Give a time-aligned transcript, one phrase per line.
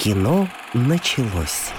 [0.00, 1.72] Кино началось.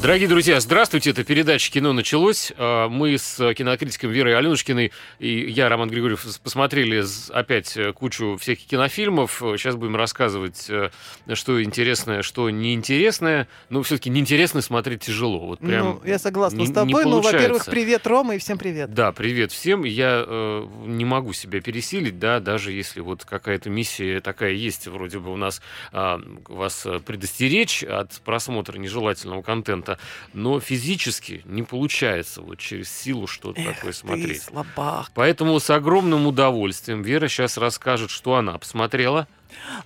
[0.00, 1.10] Дорогие друзья, здравствуйте.
[1.10, 2.52] Это передача «Кино началось».
[2.56, 8.68] А, мы с кинокритиком Верой Аленушкиной и я, Роман Григорьев, посмотрели опять э, кучу всяких
[8.68, 9.42] кинофильмов.
[9.56, 10.90] Сейчас будем рассказывать, э,
[11.34, 13.48] что интересное, что неинтересное.
[13.70, 15.44] Но все-таки неинтересно смотреть тяжело.
[15.44, 17.04] Вот прям ну, я согласна не, с тобой.
[17.04, 18.94] Ну, во-первых, привет, Рома, и всем привет.
[18.94, 19.82] Да, привет всем.
[19.82, 25.18] Я э, не могу себя пересилить, да, даже если вот какая-то миссия такая есть, вроде
[25.18, 25.60] бы у нас
[25.92, 29.98] э, вас предостеречь от просмотра нежелательного контента это,
[30.32, 34.44] но физически не получается вот через силу что-то Эх такое смотреть.
[34.44, 35.10] Ты слабак.
[35.14, 39.26] Поэтому с огромным удовольствием Вера сейчас расскажет, что она посмотрела.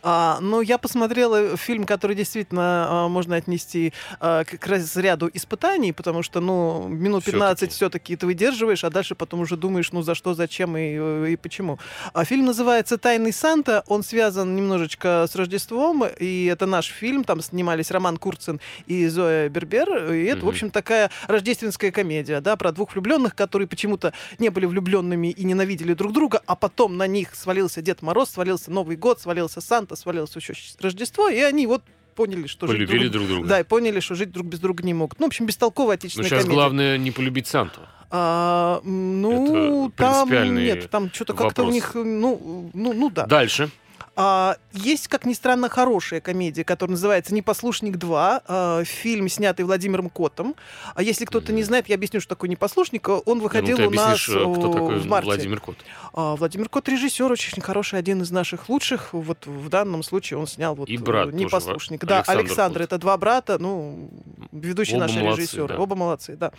[0.02, 6.22] А, ну, я посмотрела фильм, который действительно а, можно отнести а, к, разряду испытаний, потому
[6.22, 10.34] что, ну, минут 15 все-таки ты выдерживаешь, а дальше потом уже думаешь, ну, за что,
[10.34, 11.78] зачем и, и почему.
[12.12, 13.84] А фильм называется «Тайный Санта».
[13.86, 17.24] Он связан немножечко с Рождеством, и это наш фильм.
[17.24, 20.12] Там снимались Роман Курцин и Зоя Бербер.
[20.12, 20.44] И это, mm-hmm.
[20.44, 25.44] в общем, такая рождественская комедия, да, про двух влюбленных, которые почему-то не были влюбленными и
[25.44, 29.97] ненавидели друг друга, а потом на них свалился Дед Мороз, свалился Новый год, свалился Санта,
[29.97, 31.83] свалилось еще Рождество, и они вот
[32.14, 33.48] поняли, что Полюбили жить друг, друг друга.
[33.48, 35.19] Да, и поняли, что жить друг без друга не могут.
[35.19, 36.55] Ну, в общем, бестолковая отечественная Но сейчас комедия.
[36.55, 37.81] главное не полюбить Санту.
[38.11, 43.25] А, ну, Это там нет, там что-то как-то у них, ну, ну, ну да.
[43.27, 43.70] Дальше.
[44.14, 48.42] А, есть, как ни странно, хорошая комедия, которая называется «Непослушник 2».
[48.46, 50.54] А, фильм, снятый Владимиром Котом.
[50.94, 53.08] А если кто-то не знает, я объясню, что такое «Непослушник».
[53.08, 55.27] Он выходил ну, у нас э, кто такой в марте.
[55.27, 55.77] Владимир Кот?
[56.12, 59.14] А, Владимир Кот режиссер, очень хороший, один из наших лучших.
[59.14, 62.00] Вот в данном случае он снял вот И брат «Непослушник».
[62.02, 62.78] Тоже, да, Александр, Александр.
[62.80, 62.82] Кот.
[62.82, 64.10] Это два брата, ну,
[64.52, 65.69] ведущие Оба наши молодцы, режиссеры.
[65.69, 65.78] Да.
[65.78, 66.52] Оба молодцы, да.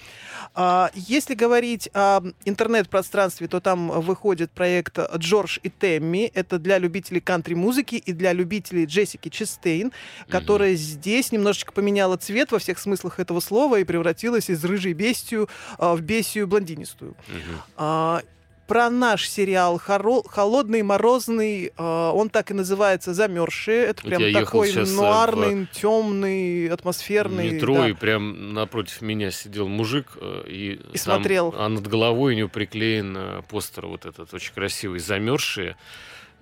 [0.56, 6.32] А, если говорить о интернет-пространстве, то там выходит проект «Джордж и Темми».
[6.34, 9.92] Это для любителей кантри-музыки и для любителей Джессики Честейн,
[10.30, 10.76] которая mm-hmm.
[10.76, 15.96] здесь немножечко поменяла цвет во всех смыслах этого слова и превратилась из рыжей бестию а,
[15.96, 17.12] в бестию блондинистую.
[17.12, 17.58] Mm-hmm.
[17.78, 18.22] А,
[18.68, 23.84] про наш сериал «Холодный, морозный», э, он так и называется «Замерзшие».
[23.84, 25.76] Это прям такой э, нуарный, в...
[25.76, 27.52] темный, атмосферный.
[27.52, 27.90] метро, да.
[27.90, 31.54] и прям напротив меня сидел мужик, э, и, и там, смотрел.
[31.58, 35.76] А над головой у него приклеен постер вот этот очень красивый «Замерзшие».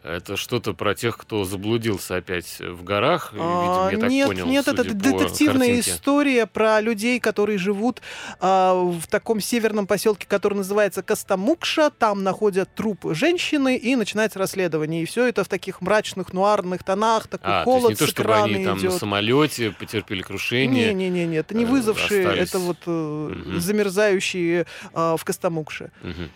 [0.03, 3.33] Это что-то про тех, кто заблудился опять в горах.
[3.37, 5.91] А, видимо, я нет, так понял, нет, это детективная картинке.
[5.91, 8.01] история про людей, которые живут
[8.39, 11.91] а, в таком северном поселке, который называется Костомукша.
[11.91, 15.03] Там находят труп женщины и начинается расследование.
[15.03, 18.11] И все это в таких мрачных нуарных тонах, такой а, холод то есть не то,
[18.11, 18.93] чтобы они там идет.
[18.93, 20.93] на самолете потерпели крушение.
[20.93, 22.49] Не, не, не, не, это не вызвавшие, остались.
[22.49, 23.59] это вот угу.
[23.59, 25.91] замерзающие а, в Костомукше.
[26.01, 26.29] Угу.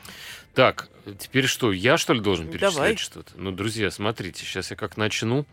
[0.54, 0.90] Так,
[1.20, 2.98] теперь что, я что ли должен перечислять Давай.
[2.98, 3.34] что-то?
[3.36, 5.46] Ну, друзья, смотрите, сейчас я как начну.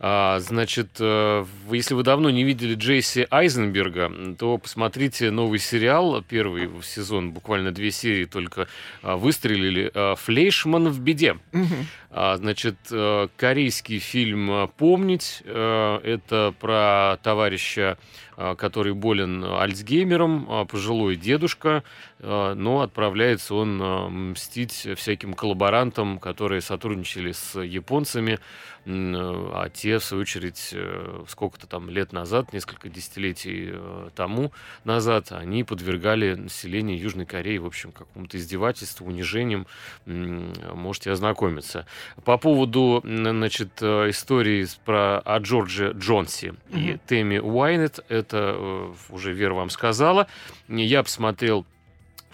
[0.00, 6.68] А, значит, э, если вы давно не видели Джейси Айзенберга, то посмотрите новый сериал, первый
[6.82, 8.66] сезон, буквально две серии только
[9.02, 9.90] а, выстрелили.
[9.94, 11.38] А, «Флейшман в беде».
[11.52, 11.74] Угу.
[12.10, 15.42] А, значит, э, корейский фильм «Помнить».
[15.44, 17.98] Э, это про товарища,
[18.36, 21.82] который болен Альцгеймером, пожилой дедушка,
[22.20, 28.38] но отправляется он мстить всяким коллаборантам, которые сотрудничали с японцами,
[28.86, 34.52] а те, в свою очередь, э, сколько-то там лет назад, несколько десятилетий э, тому
[34.84, 39.66] назад, они подвергали население Южной Кореи, в общем, какому-то издевательству, унижением.
[40.04, 41.86] Можете ознакомиться.
[42.24, 46.94] По поводу, значит, э, истории про о Джордже Джонси mm-hmm.
[46.94, 50.26] и Тэмми Уайнет, это уже Вера вам сказала.
[50.68, 51.66] Я посмотрел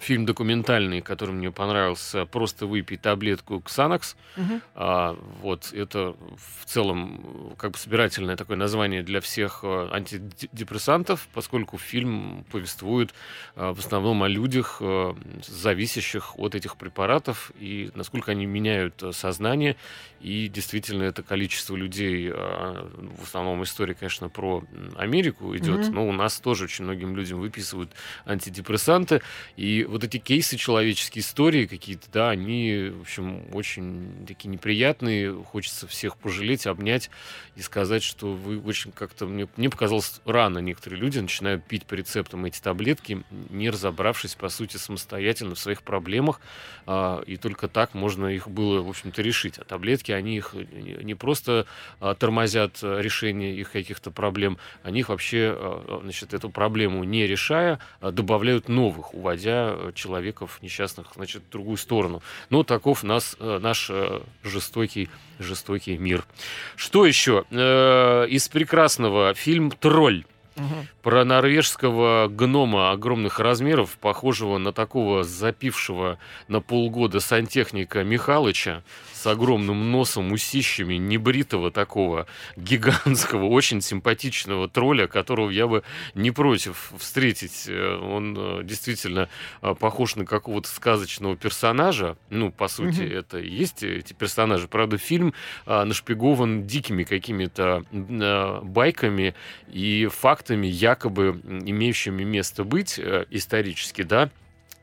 [0.00, 4.16] фильм документальный, который мне понравился, просто выпей таблетку Ксанакс.
[4.36, 4.60] Угу.
[4.74, 11.76] А, вот это в целом как бы собирательное такое название для всех э, антидепрессантов, поскольку
[11.76, 13.12] фильм повествует
[13.56, 15.14] а, в основном о людях, а,
[15.46, 19.76] зависящих от этих препаратов и насколько они меняют сознание.
[20.20, 24.64] И действительно это количество людей, а, в основном история, конечно, про
[24.96, 25.92] Америку идет, угу.
[25.92, 27.90] но у нас тоже очень многим людям выписывают
[28.24, 29.20] антидепрессанты
[29.56, 35.34] и вот эти кейсы человеческие истории какие-то, да, они, в общем, очень такие неприятные.
[35.44, 37.10] Хочется всех пожалеть, обнять
[37.56, 39.26] и сказать, что вы очень как-то...
[39.26, 44.48] Мне, мне показалось, рано некоторые люди начинают пить по рецептам эти таблетки, не разобравшись, по
[44.48, 46.40] сути, самостоятельно в своих проблемах.
[46.86, 49.58] А, и только так можно их было, в общем-то, решить.
[49.58, 51.66] А таблетки, они их не просто
[51.98, 57.80] а, тормозят решение их каких-то проблем, они их вообще, а, значит, эту проблему не решая,
[58.00, 62.22] а добавляют новых, уводя человеков несчастных, значит, в другую сторону.
[62.50, 66.24] Но таков нас, э, наш э, жестокий, жестокий мир.
[66.76, 67.44] Что еще?
[67.50, 70.24] Э, из прекрасного фильм «Тролль».
[70.56, 70.88] Мгм.
[71.02, 76.18] Про норвежского гнома огромных размеров, похожего на такого запившего
[76.48, 78.82] на полгода сантехника Михалыча,
[79.20, 82.26] с огромным носом, усищами, небритого такого
[82.56, 85.82] гигантского, очень симпатичного тролля, которого я бы
[86.14, 87.64] не против встретить.
[87.68, 89.28] Э, Он э, действительно
[89.60, 92.16] э, похож на какого-то сказочного персонажа.
[92.30, 93.12] Ну, по сути, Мгм.
[93.18, 94.68] это и есть эти персонажи.
[94.68, 95.34] Правда, фильм
[95.66, 97.84] нашпигован дикими какими-то
[98.62, 99.34] байками
[99.70, 104.30] и фактами, якобы имеющими место быть исторически, да.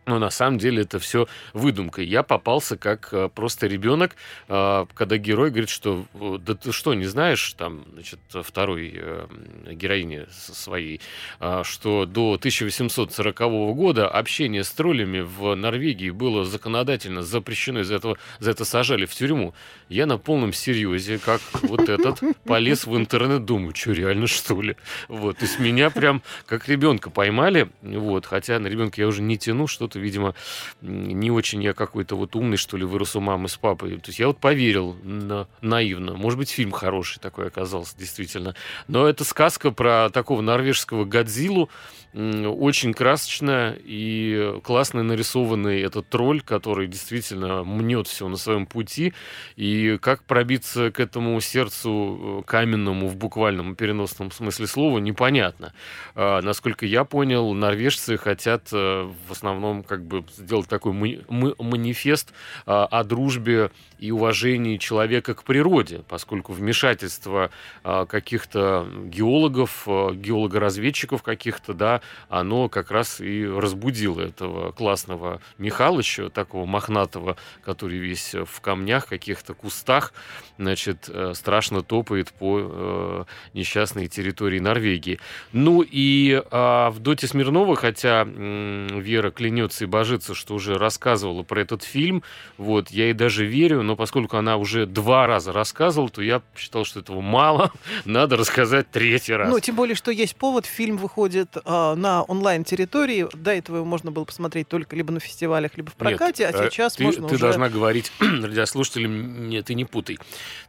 [0.07, 2.01] Но на самом деле это все выдумка.
[2.01, 4.15] Я попался как э, просто ребенок,
[4.47, 6.05] э, когда герой говорит, что
[6.39, 9.27] да ты что, не знаешь, там, значит, второй э,
[9.71, 11.01] героине своей,
[11.41, 13.39] а, что до 1840
[13.75, 19.13] года общение с троллями в Норвегии было законодательно запрещено, из-за этого за это сажали в
[19.13, 19.53] тюрьму.
[19.89, 24.77] Я на полном серьезе, как вот этот, полез в интернет, думаю, что реально что ли?
[25.09, 29.67] Вот, есть меня прям как ребенка поймали, вот, хотя на ребенка я уже не тяну,
[29.67, 30.35] что-то, видимо,
[30.81, 33.97] не очень я какой-то вот умный, что ли, вырос у мамы с папой.
[33.97, 36.15] То есть я вот поверил на- наивно.
[36.15, 38.55] Может быть, фильм хороший такой оказался, действительно.
[38.87, 41.69] Но это сказка про такого норвежского Годзиллу,
[42.13, 49.13] очень красочная и классно нарисованный этот тролль, который действительно мнет все на своем пути.
[49.55, 55.73] И как пробиться к этому сердцу э, каменному в буквальном переносном смысле слова, непонятно.
[56.15, 62.33] А, Насколько я понял, норвежцы хотят э, в основном как бы сделать такой манифест
[62.65, 67.49] а, о дружбе и уважении человека к природе, поскольку вмешательство
[67.83, 76.29] а, каких-то геологов, а, геологоразведчиков каких-то, да, оно как раз и разбудило этого классного Михалыча,
[76.29, 80.13] такого мохнатого, который весь в камнях, каких-то кустах,
[80.57, 83.23] значит, э, страшно топает по э,
[83.53, 85.19] несчастной территории Норвегии.
[85.51, 91.83] Ну и в Доте Смирнова, хотя Вера клянется и божится, что уже рассказывала про этот
[91.83, 92.23] фильм,
[92.57, 96.85] вот, я ей даже верю, но поскольку она уже два раза рассказывала, то я считал,
[96.85, 97.71] что этого мало,
[98.05, 99.49] надо рассказать третий раз.
[99.49, 100.65] Ну, тем более, что есть повод.
[100.65, 103.27] Фильм выходит а, на онлайн-территории.
[103.33, 106.51] До этого его можно было посмотреть только либо на фестивалях, либо в Нет, прокате, а
[106.51, 107.43] э, сейчас ты, можно ты уже...
[107.43, 110.19] должна говорить радиослушателям, нет, ты не путай.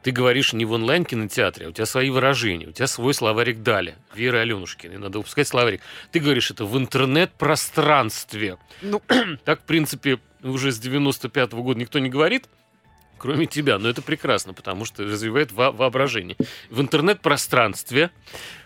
[0.03, 3.97] Ты говоришь не в онлайн-кинотеатре, а у тебя свои выражения, у тебя свой словарик дали.
[4.15, 5.81] Веры Аленушкиной, надо выпускать словарик.
[6.13, 8.59] Ты говоришь это в интернет-пространстве.
[8.91, 9.03] Ну,
[9.45, 12.49] Так, в принципе, уже с 95 года никто не говорит,
[13.19, 13.79] кроме тебя.
[13.79, 16.37] Но это прекрасно, потому что развивает во- воображение.
[16.71, 18.11] В интернет-пространстве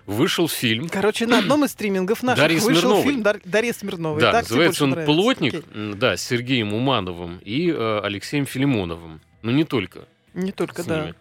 [0.07, 0.89] вышел фильм.
[0.89, 3.03] короче, на одном из стримингов наших Дарьи вышел Смирновой.
[3.05, 4.21] фильм Дар- Дарьи Смирновой.
[4.21, 5.13] Да, Так называется он нравится?
[5.13, 5.95] «Плотник», Окей.
[5.95, 9.21] да, с Сергеем Умановым и э, Алексеем Филимоновым.
[9.43, 11.01] Ну, не только Не только, с да.
[11.01, 11.15] ними.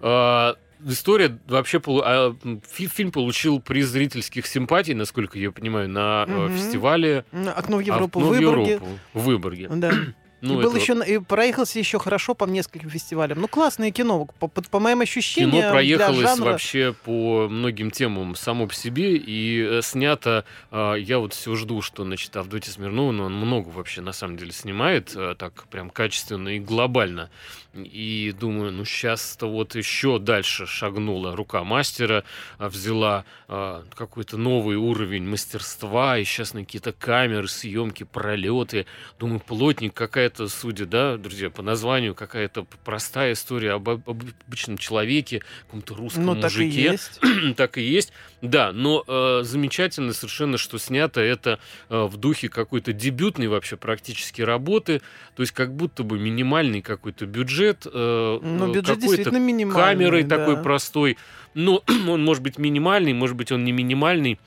[0.00, 0.56] А,
[0.86, 1.80] История вообще...
[2.04, 2.34] а,
[2.66, 6.56] Фильм получил приз зрительских симпатий, насколько я понимаю, на Мгм.
[6.56, 8.72] фестивале Окно в «Окно Европу, в в Выборге.
[8.72, 9.68] Европу» в Выборге.
[9.70, 9.92] Да.
[10.40, 13.40] Ну, и был еще, и проехался еще хорошо по нескольким фестивалям.
[13.40, 14.26] Ну, классное кино.
[14.38, 18.74] По, по- по моим ощущениям, Кино для проехалось жанра- вообще по многим темам само по
[18.74, 20.44] себе и э, снято.
[20.70, 24.36] э, я вот все жду, что значит Авдотья Смирнова, но он много вообще на самом
[24.36, 27.30] деле снимает, э, так прям качественно и глобально.
[27.74, 32.24] И думаю, ну сейчас-то вот еще дальше шагнула рука мастера,
[32.58, 38.86] а, взяла э, какой-то новый уровень мастерства, и сейчас на какие-то камеры, съемки, пролеты.
[39.18, 39.94] Думаю, плотник
[40.28, 46.26] какая-то, судя, да, друзья, по названию, какая-то простая история об об обычном человеке, каком-то русском
[46.26, 46.82] Ну, так и мужике.
[46.82, 47.20] есть.
[47.56, 48.12] так и есть.
[48.42, 51.58] Да, но э, замечательно совершенно, что снято это
[51.88, 55.00] э, в духе какой-то дебютной вообще практически работы.
[55.34, 57.86] То есть как будто бы минимальный какой-то бюджет.
[57.86, 59.82] э, Ну, э, бюджет какой-то действительно минимальный.
[59.82, 60.36] камерой да.
[60.36, 61.16] такой простой.
[61.54, 64.38] Ну, он может быть минимальный, может быть он не минимальный,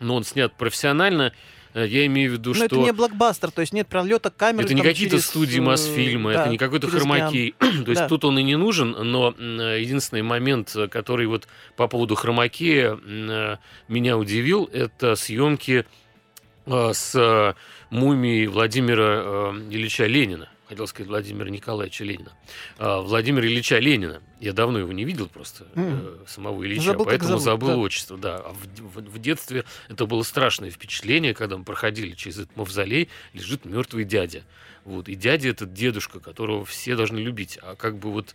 [0.00, 1.32] но он снят профессионально.
[1.74, 2.64] Э, Я имею в виду, Но что...
[2.64, 4.64] это не блокбастер, то есть нет пролета камеры.
[4.64, 7.54] Это не какие-то через, студии э, Мосфильма, да, это не какой-то хромакей.
[7.58, 8.08] То есть Да.
[8.08, 12.98] тут он и не нужен, но э, единственный момент, который вот по поводу хромакея
[13.88, 15.84] меня удивил, это съемки
[16.66, 17.54] с
[17.90, 20.48] мумией Владимира Ильича Ленина.
[20.74, 22.32] Хотел сказать Владимира Николаевича Ленина.
[22.78, 24.20] А, Владимира Ильича Ленина.
[24.40, 26.26] Я давно его не видел просто, э, Мгм.
[26.26, 27.76] самого Ильича, Забыл, поэтому зовут, забыл да.
[27.76, 28.18] отчество.
[28.18, 28.36] Да.
[28.38, 33.08] А в, в- в детстве это было страшное впечатление, когда мы проходили через этот мавзолей,
[33.34, 34.42] лежит мертвый дядя.
[34.84, 35.08] Вот.
[35.08, 37.56] И дядя этот дедушка, которого все должны любить.
[37.62, 38.34] А как бы вот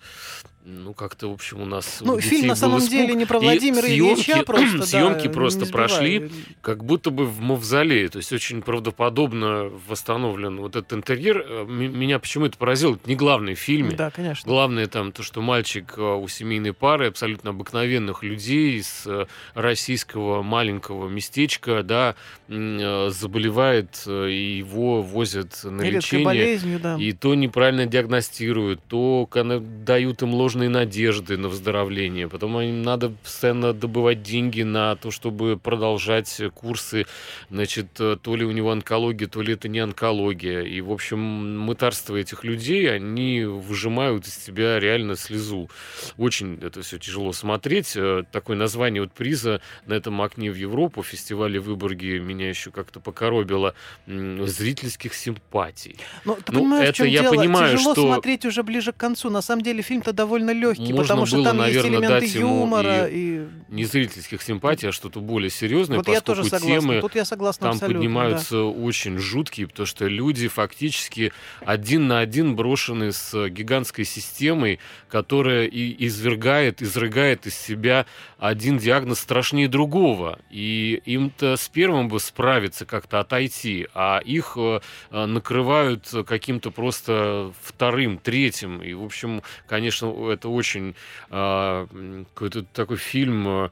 [0.66, 2.00] ну, как-то, в общем, у нас...
[2.02, 2.92] Ну, фильм на самом испуг.
[2.92, 7.26] деле не про Владимира и Ильича съемки, просто, Съемки да, просто прошли, как будто бы
[7.26, 8.10] в мавзолее.
[8.10, 11.46] То есть очень правдоподобно восстановлен вот этот интерьер.
[11.48, 12.96] Э, меня почему это поразило?
[12.96, 13.96] Это не главный в фильме.
[13.96, 14.48] Да, конечно.
[14.48, 20.44] Главное там то, что мальчик э, у семейной пары абсолютно обыкновенных людей из э, российского
[20.44, 22.16] маленького местечка, да,
[22.48, 26.26] заболевает, и его возят на и лечение.
[26.26, 26.98] болезнью, да.
[27.00, 32.28] И то неправильно диагностируют, то дают им ложные надежды на выздоровление.
[32.28, 37.06] Потом им надо постоянно добывать деньги на то, чтобы продолжать курсы.
[37.52, 40.64] Значит, то ли у него онкология, то ли это не онкология.
[40.64, 41.20] И, в общем,
[41.60, 45.70] мытарство этих людей, они выжимают из тебя реально слезу.
[46.18, 47.94] Очень это все тяжело смотреть.
[47.96, 52.72] Э, такое название вот приза на этом окне в Европу, фестивале в Выборге, меня еще
[52.72, 53.76] как-то покоробило.
[54.08, 55.98] Зрительских симпатий.
[56.26, 57.36] Но ты ну, понимаешь, это в чем я дело?
[57.36, 58.14] понимаю, Тяжело что...
[58.14, 59.30] смотреть уже ближе к концу.
[59.30, 62.36] На самом деле фильм-то довольно легкий, Можно потому что было, там наверное, есть элементы дать
[62.36, 63.08] юмора.
[63.08, 63.48] и И...
[63.70, 66.82] Не зрительских симпатий, а что-то более серьезное, Вот я поскольку тоже согласна.
[66.82, 68.64] темы Тут я согласна там поднимаются да.
[68.64, 71.32] очень жуткие, потому что люди фактически
[71.66, 74.80] один на один брошены с гигантской системой,
[75.10, 78.06] которая и извергает, изрыгает из себя
[78.38, 80.40] один диагноз страшнее другого.
[80.50, 84.80] И им-то с первым бы справиться как-то отойти, а их э,
[85.12, 88.82] накрывают каким-то просто вторым, третьим.
[88.82, 90.96] И, в общем, конечно, это очень
[91.30, 93.72] э, какой-то такой фильм...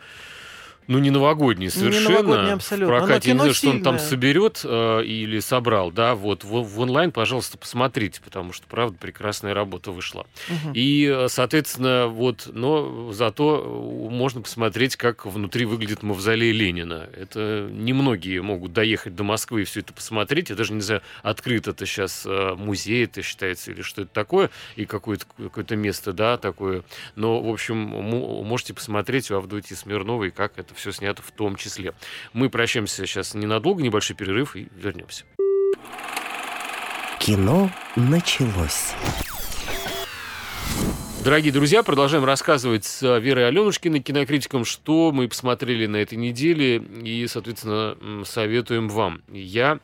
[0.88, 2.10] Э, ну, не новогодний совершенно.
[2.10, 2.96] Не новогодний абсолютно.
[2.96, 3.32] В прокате.
[3.32, 7.58] Не знаю, что он там соберет э, или собрал, да, вот в, в онлайн, пожалуйста,
[7.58, 10.26] посмотрите, потому что, правда, прекрасная работа вышла.
[10.50, 10.72] Угу.
[10.74, 17.10] И, соответственно, вот, но зато можно посмотреть, как внутри выглядит мавзолей Ленина.
[17.16, 20.50] Это немногие могут доехать до Москвы и все это посмотреть.
[20.50, 24.86] Я даже не знаю, открыт это сейчас музей, это считается, или что это такое, и
[24.86, 26.84] какое-то какое место, да, такое.
[27.16, 31.94] Но, в общем, можете посмотреть у Авдотьи Смирновой, как это все снято в том числе.
[32.34, 35.26] Мы прощаемся сейчас ненадолго, небольшой перерыв и вернемся.
[37.20, 38.94] Кино началось.
[41.24, 47.28] Дорогие друзья, продолжаем рассказывать с Верой Аленушкиной, кинокритиком, что мы посмотрели на этой неделе и,
[47.28, 49.22] соответственно, советуем вам.
[49.28, 49.80] Я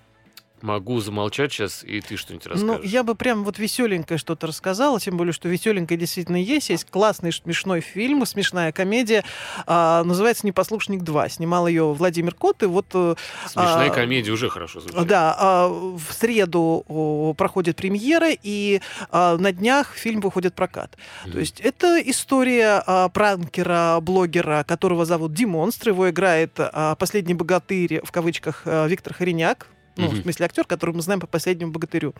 [0.63, 2.81] могу замолчать сейчас, и ты что-нибудь расскажешь.
[2.81, 6.69] Ну, я бы прям вот веселенькое что-то рассказала, тем более, что веселенькое действительно есть.
[6.69, 9.25] Есть классный смешной фильм, смешная комедия,
[9.67, 11.29] а, называется «Непослушник 2».
[11.29, 12.85] Снимал ее Владимир Кот, и вот...
[12.93, 13.15] э,
[13.45, 15.05] Смешная а, комедия уже хорошо звучит.
[15.05, 18.79] Да, а, в среду о, проходит премьера, и
[19.11, 20.97] а, на днях фильм выходит в прокат.
[21.25, 21.31] Mm-hmm.
[21.31, 27.99] То есть это история а, пранкера, блогера, которого зовут Димонстр, его играет а, «Последний богатырь»,
[28.05, 30.19] в кавычках, а, Виктор Хореняк, ну, mm-hmm.
[30.19, 32.13] в смысле, актер, которого мы знаем по последнему богатырю.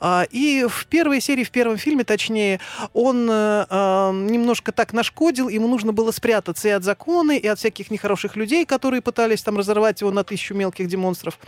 [0.00, 2.60] А, и в первой серии, в первом фильме, точнее,
[2.92, 7.90] он а, немножко так нашкодил, ему нужно было спрятаться и от закона, и от всяких
[7.90, 11.38] нехороших людей, которые пытались там разорвать его на тысячу мелких демонстров.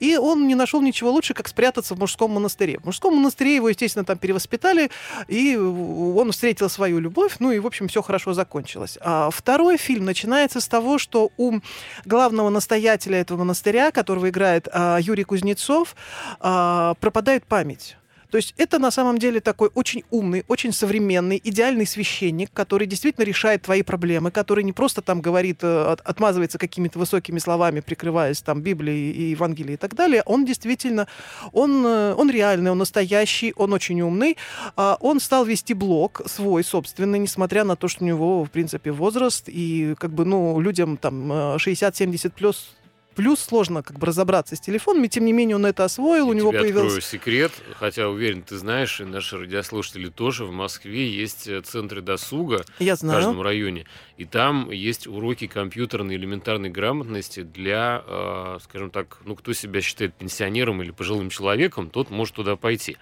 [0.00, 2.78] И он не нашел ничего лучше, как спрятаться в мужском монастыре.
[2.78, 4.90] В мужском монастыре его, естественно, там перевоспитали,
[5.28, 8.98] и он встретил свою любовь, ну и, в общем, все хорошо закончилось.
[9.00, 11.60] А второй фильм начинается с того, что у
[12.04, 15.94] главного настоятеля этого монастыря, которого играет а, Юрий Кузнецов,
[16.40, 17.96] а, пропадает память.
[18.34, 23.24] То есть это на самом деле такой очень умный, очень современный, идеальный священник, который действительно
[23.24, 28.60] решает твои проблемы, который не просто там говорит, э, отмазывается какими-то высокими словами, прикрываясь там
[28.60, 30.24] Библией и Евангелией и так далее.
[30.26, 31.06] Он действительно,
[31.52, 34.36] он, э, он реальный, он настоящий, он очень умный.
[34.74, 38.90] А, он стал вести блог свой собственный, несмотря на то, что у него, в принципе,
[38.90, 42.74] возраст и как бы, ну, людям там 60-70 плюс
[43.14, 46.32] плюс сложно как бы разобраться с телефонами, тем не менее он это освоил, Я у
[46.32, 47.00] него появился...
[47.00, 52.64] секрет, хотя уверен, ты знаешь, и наши радиослушатели тоже, в Москве есть э, центры досуга
[52.78, 53.20] Я в знаю.
[53.22, 59.52] каждом районе, и там есть уроки компьютерной элементарной грамотности для, э, скажем так, ну, кто
[59.52, 62.96] себя считает пенсионером или пожилым человеком, тот может туда пойти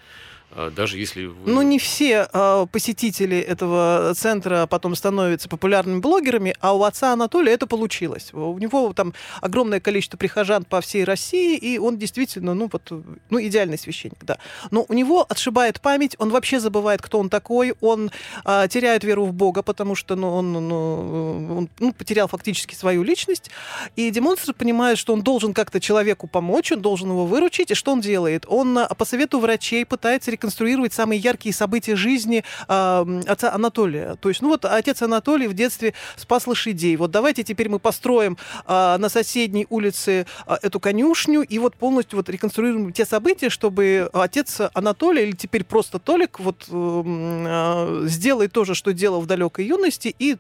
[0.77, 1.51] даже если вы...
[1.51, 7.53] Ну, не все э, посетители этого центра потом становятся популярными блогерами, а у отца Анатолия
[7.53, 8.33] это получилось.
[8.33, 12.91] У него там огромное количество прихожан по всей России, и он действительно, ну, вот,
[13.31, 14.39] ну, идеальный священник, да.
[14.71, 18.11] Но у него отшибает память, он вообще забывает, кто он такой, он
[18.45, 23.03] э, теряет веру в Бога, потому что, ну, он, ну, он ну, потерял фактически свою
[23.03, 23.51] личность,
[23.97, 27.93] и демонстр понимает, что он должен как-то человеку помочь, он должен его выручить, и что
[27.93, 28.45] он делает?
[28.49, 34.17] Он по совету врачей пытается реконструировать самые яркие события жизни э, отца Анатолия.
[34.21, 36.97] То есть, ну вот отец Анатолий в детстве спас лошадей.
[36.97, 42.17] Вот давайте теперь мы построим э, на соседней улице э, эту конюшню и вот полностью
[42.17, 48.53] вот реконструируем те события, чтобы отец Анатолий или теперь просто Толик вот э, э, сделает
[48.53, 50.37] то же, что делал в далекой юности и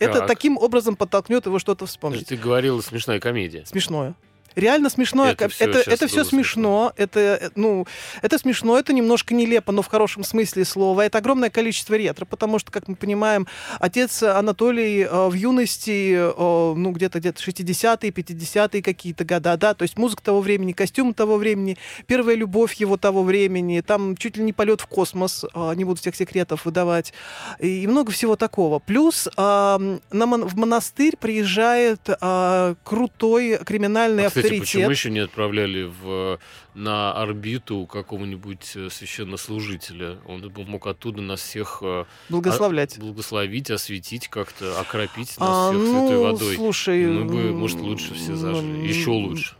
[0.00, 0.26] это Так.
[0.26, 2.26] таким образом подтолкнет его что-то вспомнить.
[2.26, 3.64] Ты говорила смешная комедия.
[3.64, 4.14] Смешное.
[4.56, 5.26] Реально смешно.
[5.26, 6.92] Это Это, всё это, все смешно.
[6.96, 7.86] Это, э, ну,
[8.22, 11.04] это смешно, это немножко нелепо, но в хорошем смысле слова.
[11.04, 13.46] Это огромное количество ретро, потому что, как мы понимаем,
[13.80, 19.82] отец Анатолий э, в юности, э, ну, где-то где-то 60-е, 50-е какие-то года, да, то
[19.82, 24.44] есть музыка того времени, костюм того времени, первая любовь его того времени, там чуть ли
[24.44, 27.12] не полет в космос, э, не буду всех секретов выдавать,
[27.58, 28.78] и, и много всего такого.
[28.78, 34.60] Плюс э, на в монастырь приезжает э, крутой криминальный А, кстати, авторитет.
[34.66, 36.38] почему еще не отправляли в,
[36.74, 40.18] на орбиту какого-нибудь э, священнослужителя?
[40.26, 42.98] Он бы мог оттуда нас всех э, Благословлять.
[42.98, 46.56] благословить, осветить как-то, окропить нас А, всех ну, святой водой.
[46.56, 48.86] слушай, И мы бы, может, лучше все зажили.
[48.86, 49.54] Еще лучше.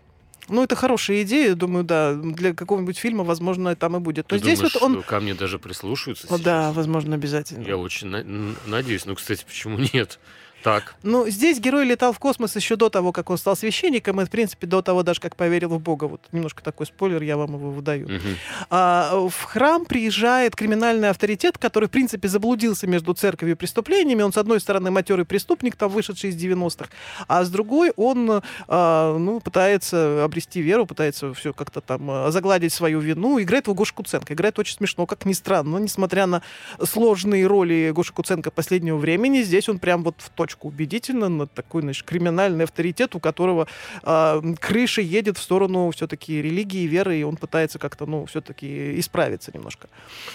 [0.48, 2.14] Ну, это хорошая идея, думаю, да.
[2.14, 4.30] Для какого-нибудь фильма, возможно, там и будет.
[4.30, 5.02] Но Ты здесь думаешь, вот он...
[5.02, 6.40] ко мне даже прислушаются О, сейчас?
[6.42, 7.66] да, возможно, обязательно.
[7.66, 9.06] Я очень на- надеюсь.
[9.06, 10.18] Ну, кстати, почему нет?
[10.64, 10.94] Так.
[11.02, 14.30] Ну, здесь герой летал в космос еще до того, как он стал священником, и, в
[14.30, 16.04] принципе, до того даже, как поверил в Бога.
[16.04, 18.08] Вот немножко такой спойлер, я вам его выдаю.
[18.08, 18.36] Мгм.
[18.70, 24.22] А, в храм приезжает криминальный авторитет, который, в принципе, заблудился между церковью и преступлениями.
[24.22, 26.88] Он, с одной стороны, матерый преступник, там, вышедший из 90-х,
[27.28, 32.72] а с другой он, а, ну, пытается обрести веру, пытается все как-то там а, загладить
[32.72, 33.38] свою вину.
[33.38, 34.32] Играет его Гоша Куценко.
[34.32, 35.72] Играет очень смешно, как ни странно.
[35.72, 36.40] Но, несмотря на
[36.82, 41.82] сложные роли Гоши Куценко последнего времени, здесь он прям вот в точку убедительно, на такой,
[41.82, 43.66] значит, криминальный авторитет, у которого
[44.02, 49.50] а, крыша едет в сторону все-таки религии, веры, и он пытается как-то, ну, все-таки исправиться
[49.54, 49.88] немножко.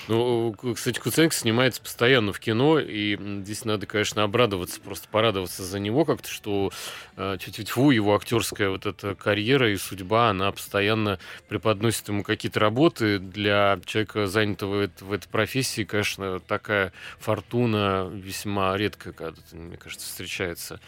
[0.07, 5.79] Ну, кстати, Куценко снимается постоянно в кино, и здесь надо, конечно, обрадоваться, просто порадоваться за
[5.79, 6.71] него как-то, что
[7.17, 13.19] э, тьфу его актерская вот эта карьера и судьба, она постоянно преподносит ему какие-то работы.
[13.19, 20.79] Для человека, занятого в этой профессии, конечно, такая фортуна весьма редко, когда, мне кажется, встречается,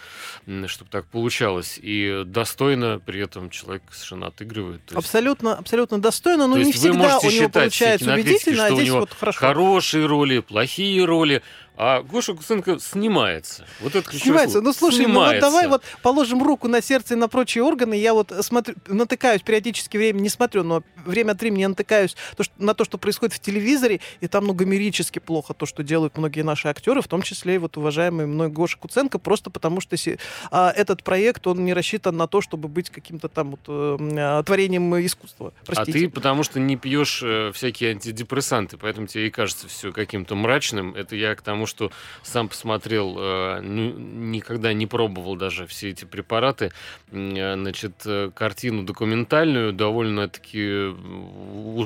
[0.67, 1.79] чтобы так получалось.
[1.81, 4.81] И достойно при этом человек совершенно отыгрывает.
[4.85, 8.87] Есть Абсолютно, абсолютно достойно, но не всегда у него получается убедительно, а что у здесь
[8.87, 9.39] него вот хорошо.
[9.39, 11.41] Хорошие роли, плохие роли.
[11.77, 13.65] А Гоша Куценко снимается.
[13.79, 14.53] Вот это Снимается.
[14.53, 14.65] слово.
[14.65, 15.41] Ну слушай, ну вот Снимается.
[15.41, 17.95] давай вот положим руку на сердце и на прочие органы.
[17.95, 22.43] Я вот смотрю, натыкаюсь периодически время, не смотрю, но время от времени я натыкаюсь то,
[22.43, 26.17] что, на то, что происходит в телевизоре, и там ну гомерически плохо то, что делают
[26.17, 29.97] многие наши актеры, в том числе и вот уважаемый мной Гоша Куценко, просто потому что
[29.97, 30.17] си-
[30.51, 34.93] а, этот проект, он не рассчитан на то, чтобы быть каким-то там вот а, творением
[35.03, 35.53] искусства.
[35.61, 35.99] А Простите.
[35.99, 40.93] ты потому что не пьешь э, всякие антидепрессанты, поэтому тебе и кажется все каким-то мрачным.
[40.95, 41.91] Это я к тому, что
[42.23, 46.71] сам посмотрел, э, ну, никогда не пробовал даже все эти препараты.
[47.11, 50.93] Э, Значит, э, картину документальную, довольно-таки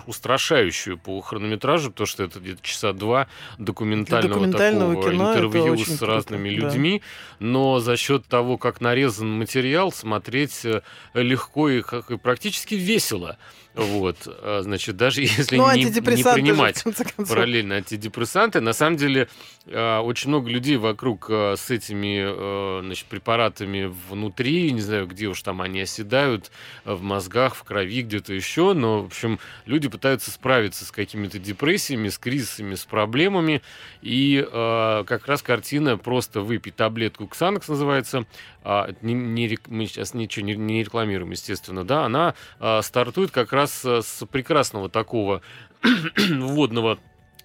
[0.07, 5.85] устрашающую по хронометражу, потому что это где-то часа два документального, документального такого кино интервью с
[5.87, 6.55] круто, разными да.
[6.67, 7.01] людьми,
[7.39, 10.65] но за счет того, как нарезан материал, смотреть
[11.13, 13.37] легко и, как- и практически весело.
[13.75, 16.01] Вот, А, значит, даже если ну, не, не же,
[16.35, 17.29] принимать концов.
[17.29, 18.61] параллельно антидепрессанты.
[18.61, 19.27] На самом деле
[19.65, 25.41] э, очень много людей вокруг э, с этими значит, препаратами внутри, не знаю, где уж
[25.41, 26.51] там они оседают,
[26.85, 32.09] в мозгах, в крови, где-то еще, но, в общем, люди пытаются справиться с какими-то депрессиями,
[32.09, 33.61] с кризисами, с проблемами,
[34.01, 38.25] и как раз картина «Просто выпей таблетку Ксанакс» называется,
[38.63, 43.64] а, не- мы сейчас ничего не, не рекламируем, естественно, да, она а, стартует как раз
[43.67, 45.41] а, с прекрасного такого
[46.29, 46.99] вводного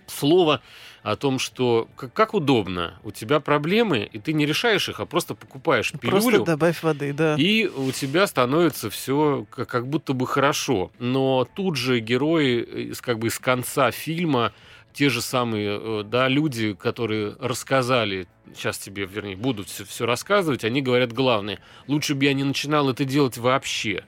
[0.07, 0.61] слова
[1.03, 5.07] о том, что как, как удобно, у тебя проблемы, и ты не решаешь их, а
[5.07, 7.37] просто покупаешь пилюлю, Просто добавь воды, да.
[7.39, 10.91] и у тебя становится все как, как будто бы хорошо.
[10.99, 14.53] Но тут же герои как бы из конца фильма,
[14.93, 20.65] те же самые э, да, люди, которые рассказали, сейчас тебе, вернее, будут все, все рассказывать,
[20.65, 24.05] они говорят главное, лучше бы я не начинал это делать вообще.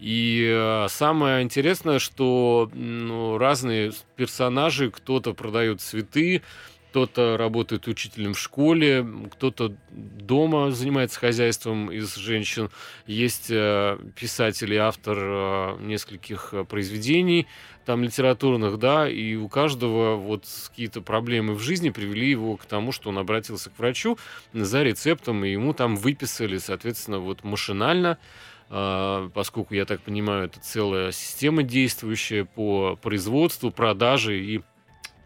[0.00, 6.40] И э, самое интересное, что ну, разные персонажи, кто-то продает цветы,
[6.90, 12.70] кто-то работает учителем в школе, кто-то дома занимается хозяйством из женщин.
[13.06, 17.46] Есть э, писатель и автор э, нескольких произведений
[17.84, 22.92] там литературных, да, и у каждого вот какие-то проблемы в жизни привели его к тому,
[22.92, 24.18] что он обратился к врачу
[24.54, 28.18] за рецептом, и ему там выписали, соответственно, вот машинально
[28.70, 34.62] поскольку, я так понимаю, это целая система действующая по производству, продаже и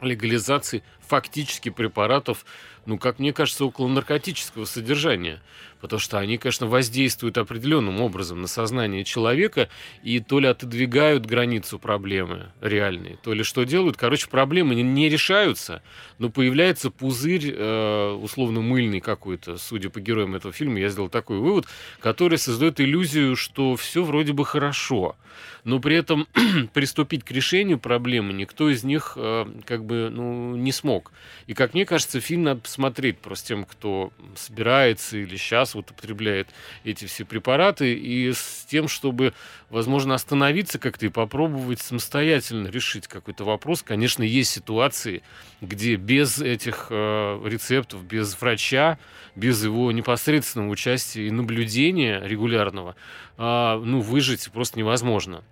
[0.00, 2.46] легализации фактически препаратов,
[2.86, 5.40] ну, как мне кажется, около наркотического содержания.
[5.80, 9.68] Потому что они, конечно, воздействуют определенным образом на сознание человека
[10.02, 13.98] и то ли отодвигают границу проблемы реальной, то ли что делают.
[13.98, 15.82] Короче, проблемы не решаются,
[16.18, 21.38] но появляется пузырь, э, условно мыльный какой-то, судя по героям этого фильма, я сделал такой
[21.38, 21.66] вывод,
[22.00, 25.16] который создает иллюзию, что все вроде бы хорошо
[25.64, 26.26] но при этом
[26.74, 31.12] приступить к решению проблемы никто из них э, как бы ну, не смог.
[31.46, 36.48] И, как мне кажется, фильм надо посмотреть просто тем, кто собирается или сейчас вот употребляет
[36.82, 39.32] эти все препараты, и с тем, чтобы,
[39.70, 43.84] возможно, остановиться как-то и попробовать самостоятельно решить какой-то вопрос.
[43.84, 45.22] Конечно, есть ситуации,
[45.60, 48.98] где без этих э, рецептов, без врача,
[49.36, 52.96] без его непосредственного участия и наблюдения регулярного,
[53.38, 55.44] э, ну, выжить просто невозможно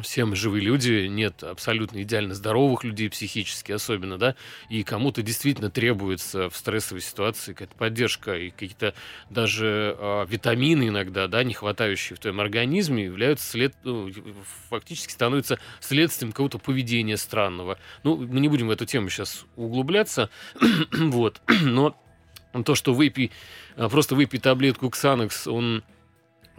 [0.00, 4.36] все мы живые люди, нет абсолютно идеально здоровых людей психически особенно, да,
[4.70, 8.94] и кому-то действительно требуется в стрессовой ситуации какая-то поддержка и какие-то
[9.28, 14.10] даже э, витамины иногда, да, не хватающие в твоем организме, являются след, ну,
[14.70, 17.78] фактически становятся следствием какого-то поведения странного.
[18.02, 20.30] Ну, мы не будем в эту тему сейчас углубляться,
[20.92, 21.96] вот, но
[22.64, 23.30] то, что выпей,
[23.76, 25.82] а, просто выпей таблетку Ксанекс, он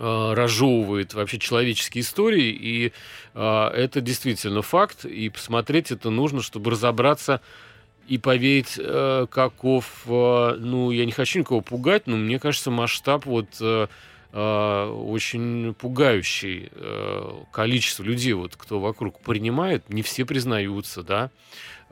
[0.03, 2.91] разжевывает вообще человеческие истории, и
[3.33, 7.41] э, это действительно факт, и посмотреть это нужно, чтобы разобраться
[8.07, 13.25] и поверить, э, каков, э, ну, я не хочу никого пугать, но мне кажется, масштаб
[13.25, 13.87] вот э,
[14.33, 21.31] э, очень пугающий э, количество людей, вот, кто вокруг принимает, не все признаются, да,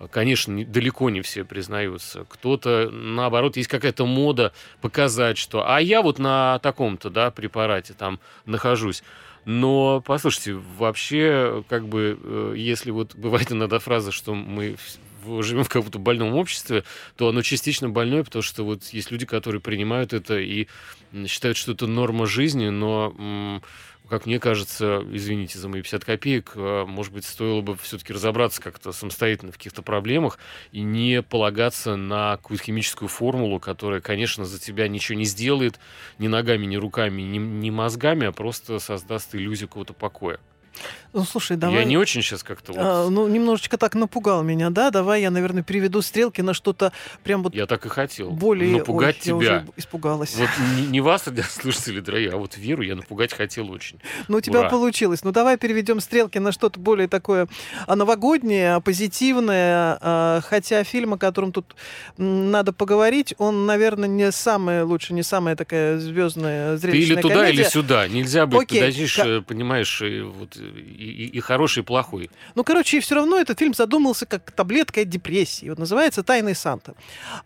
[0.10, 2.26] конечно, не, далеко не все признаются.
[2.30, 8.20] Кто-то, наоборот, есть какая-то мода показать, что «а я вот на таком-то, да, препарате там
[8.46, 9.04] нахожусь».
[9.44, 14.76] Но, послушайте, вообще, как бы, э, если вот бывает иногда фраза, что мы
[15.42, 16.84] живем в каком-то больном обществе,
[17.16, 20.68] то оно частично больное, потому что вот есть люди, которые принимают это и
[21.28, 23.62] считают, что это норма жизни, но
[24.12, 28.62] как мне кажется, извините за мои 50 копеек, а, может быть, стоило бы все-таки разобраться
[28.62, 30.38] как-то самостоятельно в каких-то проблемах
[30.74, 35.80] и не полагаться на какую-то химическую формулу, которая, конечно, за тебя ничего не сделает
[36.20, 40.42] ни ногами, ни руками, ни, ни мозгами, а просто создаст иллюзию какого-то покоя.
[41.14, 41.80] Ну, слушай, давай...
[41.80, 42.82] Я не очень сейчас как-то вот...
[42.82, 44.92] А, ну, немножечко так напугал меня, да?
[44.92, 47.54] Давай я, наверное, переведу стрелки на что-то прям вот...
[47.54, 48.30] Я так и хотел.
[48.32, 48.78] Более...
[48.78, 49.34] Напугать Ой, тебя.
[49.34, 50.36] Я уже испугалась.
[50.36, 54.00] Вот не, не вас, слушатели дорогие, а вот Веру я напугать хотел очень.
[54.30, 54.70] Ну, у тебя Ура.
[54.70, 55.24] получилось.
[55.24, 57.48] Ну, давай переведем стрелки на что-то более такое
[57.88, 59.98] а, новогоднее, позитивное.
[60.00, 61.76] А, хотя фильм, о котором тут
[62.18, 67.36] надо поговорить, он, наверное, не самая лучшая, не самая такая звездная зрелищная Ты или туда,
[67.36, 67.62] комедия.
[67.62, 68.08] или сюда.
[68.08, 68.80] Нельзя быть, Окей.
[68.80, 72.30] подождишь, Ка- э, понимаешь, и, вот, и, и- и хороший, и плохой.
[72.56, 75.70] Ну, короче, все равно этот фильм задумался как таблетка от депрессии.
[75.70, 76.96] Вот называется «Тайный Санта».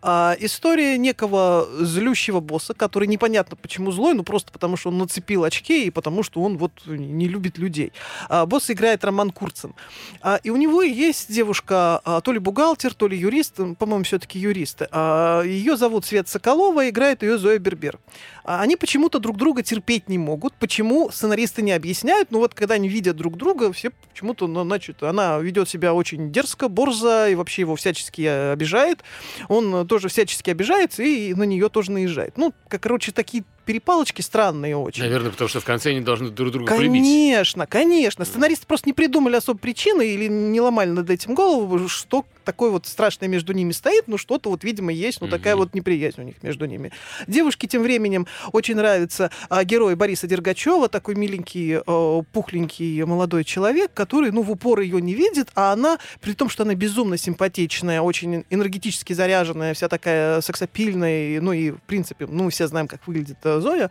[0.02, 5.44] А, история некого злющего босса, который непонятно почему злой, ну просто потому что он нацепил
[5.44, 7.92] очки и потому что он вот не любит людей.
[8.28, 9.74] А, босс играет Роман Курцин.
[10.22, 14.38] А, и у него есть девушка, а, то ли бухгалтер, то ли юрист, по-моему, все-таки
[14.38, 14.82] юрист.
[14.90, 17.98] А, ее зовут Свет Соколова, играет ее Зоя Бербер.
[18.44, 20.54] А, они почему-то друг друга терпеть не могут.
[20.54, 22.30] Почему сценаристы не объясняют?
[22.30, 26.32] Ну вот когда они видят друг друга, все почему-то, ну, значит, она ведет себя очень
[26.32, 29.02] дерзко, борзо, и вообще его всячески э, обижает.
[29.48, 32.36] Он э, тоже всячески обижается и на нее тоже наезжает.
[32.36, 35.02] Ну, как, короче, такие перепалочки странные очень.
[35.02, 37.02] Наверное, потому что в конце они должны друг друга прибить.
[37.02, 38.24] Конечно, конечно.
[38.24, 42.86] Сценаристы просто не придумали особо причины или не ломали над этим голову, что такое вот
[42.86, 45.64] страшное между ними стоит, ну что-то вот, видимо, есть, ну такая Мгм.
[45.64, 46.92] вот неприязнь у них между ними.
[47.26, 53.90] Девушке тем временем очень нравится а, герой Бориса Дергачева, такой миленький, э, пухленький молодой человек,
[53.92, 58.00] который, ну, в упор ее не видит, а она, при том, что она безумно симпатичная,
[58.00, 63.04] очень энергетически заряженная, вся такая сексапильная, ну и, в принципе, ну, мы все знаем, как
[63.08, 63.90] выглядит э, Зоя,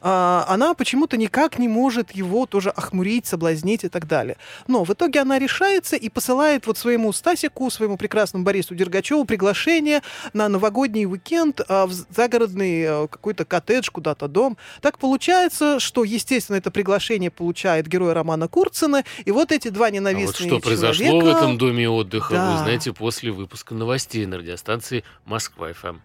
[0.00, 4.36] а, она почему-то никак не может его тоже охмурить, соблазнить и так далее.
[4.66, 10.02] Но в итоге она решается и посылает вот своему Стасику, своему прекрасному Борису Дергачеву приглашение
[10.32, 14.56] на новогодний уикенд а, в загородный э, какой-то коттедж, куда-то дом.
[14.80, 19.88] Так получается, что, естественно, это приглашение получает герой романа Курцина, и вот эти два А
[19.88, 22.52] вот ненавистные что произошло в этом доме отдыха, Да.
[22.52, 25.74] вы знаете после выпуска новостей на радиостанции Москва Эм.
[25.74, 25.96] ФМ.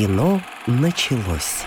[0.00, 1.66] Кино началось.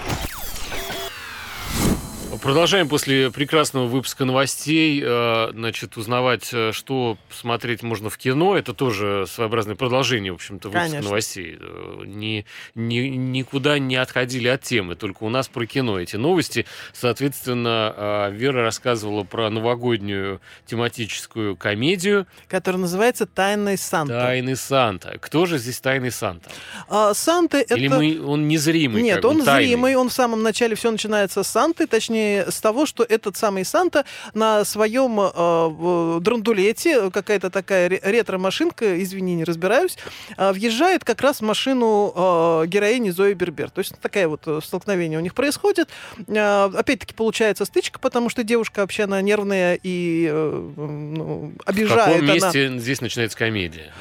[2.43, 8.57] Продолжаем после прекрасного выпуска новостей, э, значит, узнавать, э, что смотреть можно в кино.
[8.57, 11.09] Это тоже своеобразное продолжение, в общем-то, выпуска Конечно.
[11.09, 11.57] новостей.
[11.57, 16.65] Э, ни, ни, никуда не отходили от темы, только у нас про кино эти новости.
[16.91, 22.27] Соответственно, Вера рассказывала про новогоднюю тематическую комедию.
[22.49, 24.19] Которая называется «Тайный Санта».
[24.19, 25.17] «Тайный Санта».
[25.21, 26.49] Кто же здесь «Тайный Санта»?
[26.89, 27.75] А, Санта это...
[27.75, 29.01] Или мы, он незримый?
[29.01, 29.95] Нет, он бы, зримый.
[29.95, 34.05] Он в самом начале все начинается с Санты, точнее с того, что этот самый Санта
[34.33, 39.97] на своем э, драндулете, какая-то такая ретро-машинка, извини, не разбираюсь,
[40.37, 43.69] э, въезжает как раз в машину э, героини Зои Бербер.
[43.69, 45.89] То есть такая вот э, столкновение у них происходит.
[46.27, 52.17] Э, опять-таки получается стычка, потому что девушка вообще она нервная и э, ну, обижает.
[52.17, 52.79] В каком месте она...
[52.79, 53.91] здесь начинается комедия?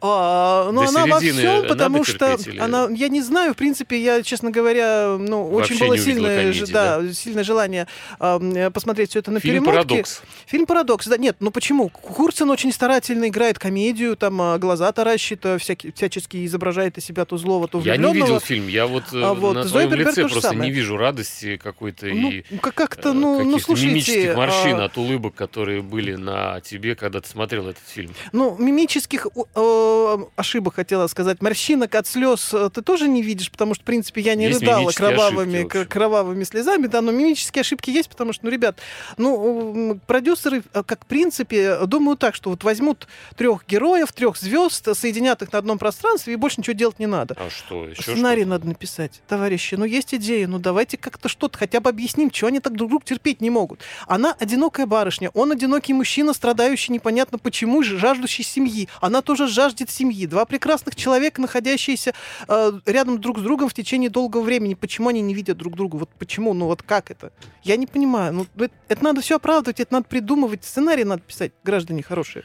[0.00, 2.58] А, ну, она во всем, потому что или...
[2.58, 6.72] она, я не знаю, в принципе, я, честно говоря, ну, Вообще очень было сильное, комедии,
[6.72, 7.12] да, да?
[7.12, 7.71] сильное желание
[8.20, 9.88] э, посмотреть все это на Фильм перемотке.
[9.88, 10.22] «Парадокс».
[10.46, 11.16] Фильм «Парадокс», да.
[11.16, 11.88] Нет, ну почему?
[11.88, 17.24] Курцин очень старательно играет комедию, там а, глаза таращит, а, всякие, всячески изображает из себя
[17.24, 18.14] то злого, то влюбленного.
[18.14, 20.70] Я не видел фильм, я вот, э, а, вот на твоем лице просто самое.
[20.70, 24.84] не вижу радости какой-то ну, и как-то, э, ну, ну, слушайте, мимических морщин а...
[24.84, 28.14] от улыбок, которые были на тебе, когда ты смотрел этот фильм.
[28.32, 33.74] Ну, мимических э, ошибок, хотела сказать, морщинок от слез э, ты тоже не видишь, потому
[33.74, 38.08] что, в принципе, я не есть рыдала кровавыми, кровавыми слезами, да, но мимические ошибки есть,
[38.08, 38.78] потому что, ну, ребят,
[39.16, 44.88] ну, продюсеры, э, как в принципе, думают так, что вот возьмут трех героев, трех звезд,
[44.96, 47.36] соединят их на одном пространстве, и больше ничего делать не надо.
[47.38, 47.86] А что?
[47.86, 49.22] Еще Сценарий что надо написать.
[49.26, 52.90] Товарищи, ну, есть идеи, ну, давайте как-то что-то хотя бы объясним, чего они так друг
[52.90, 53.80] друга терпеть не могут.
[54.06, 58.88] Она одинокая барышня, он одинокий мужчина, страдающий непонятно почему, жаждущий семьи.
[59.00, 60.26] Она тоже жаждет семьи.
[60.26, 62.14] Два прекрасных человека, находящиеся
[62.48, 64.74] э, рядом друг с другом в течение долгого времени.
[64.74, 65.96] Почему они не видят друг друга?
[65.96, 66.52] Вот почему?
[66.54, 67.32] Ну вот как это?
[67.62, 68.32] Я не понимаю.
[68.32, 72.44] Ну, это, это надо все оправдывать, это надо придумывать, сценарий надо писать, граждане хорошие.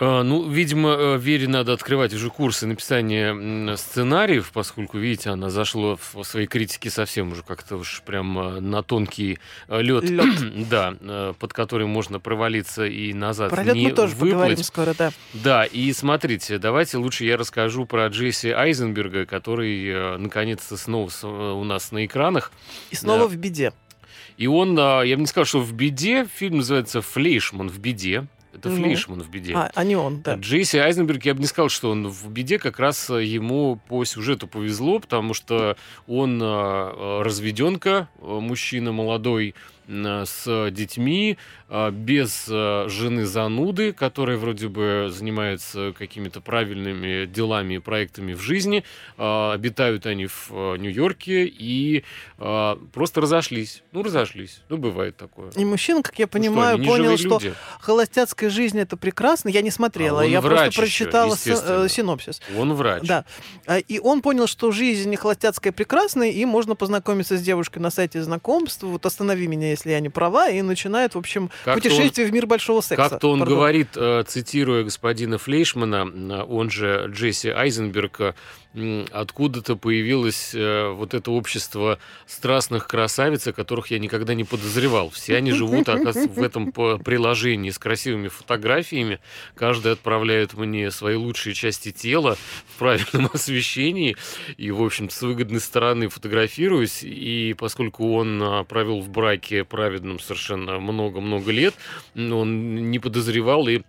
[0.00, 5.96] А, ну, видимо, э, Вере надо открывать уже курсы написания сценариев, поскольку, видите, она зашла
[5.96, 10.04] в своей критике совсем уже как-то уж прям э, на тонкий э, лед,
[10.68, 10.94] да,
[11.38, 14.32] под который можно провалиться и назад про лед не мы тоже выплыть.
[14.32, 15.12] поговорим скоро, да.
[15.32, 21.92] Да, и смотрите, давайте лучше я расскажу про Джесси Айзенберга, который наконец-то снова у нас
[21.92, 22.50] на экранах.
[22.90, 23.72] И снова в беде.
[24.36, 28.26] И он, я бы не сказал, что в беде, фильм называется «Флейшман в беде».
[28.54, 28.76] Это ну.
[28.76, 29.52] Флейшман в беде.
[29.54, 30.36] А, а не он, да.
[30.36, 34.04] Джейси Айзенберг, я бы не сказал, что он в беде, как раз э, ему по
[34.04, 39.54] сюжету повезло, потому что он э, разведенка, мужчина молодой,
[39.86, 41.36] с детьми,
[41.68, 48.40] а, без а, жены зануды, которая вроде бы занимается какими-то правильными делами и проектами в
[48.40, 48.84] жизни.
[49.18, 52.04] А, обитают они в Нью-Йорке и
[52.92, 53.82] просто разошлись.
[53.92, 54.62] Ну, разошлись.
[54.68, 55.50] Ну, бывает такое.
[55.56, 57.54] И мужчина, как я понимаю, ну, что понял, что люди.
[57.80, 59.48] холостяцкая жизнь это прекрасно.
[59.48, 62.40] Я не смотрела, а я просто еще, прочитала э, синопсис.
[62.56, 63.02] Он врач.
[63.02, 63.24] Да.
[63.88, 68.82] И он понял, что жизнь холостяцкая прекрасная, и можно познакомиться с девушкой на сайте знакомств.
[68.82, 72.34] Вот останови меня, если я не права, и начинает, в общем, как путешествие он, в
[72.34, 73.10] мир большого секса.
[73.10, 73.56] Как-то он Пардон.
[73.58, 78.34] говорит, э, цитируя господина Флейшмана, э, он же Джесси Айзенберга,
[79.12, 85.10] откуда-то появилось э, вот это общество страстных красавиц, о которых я никогда не подозревал.
[85.10, 89.20] Все они живут, оказывается, в этом приложении с красивыми фотографиями.
[89.54, 92.36] Каждый отправляет мне свои лучшие части тела
[92.74, 94.16] в правильном освещении.
[94.56, 97.02] И, в общем с выгодной стороны фотографируюсь.
[97.02, 101.74] И поскольку он а, провел в браке праведном совершенно много-много лет,
[102.16, 103.82] он не подозревал и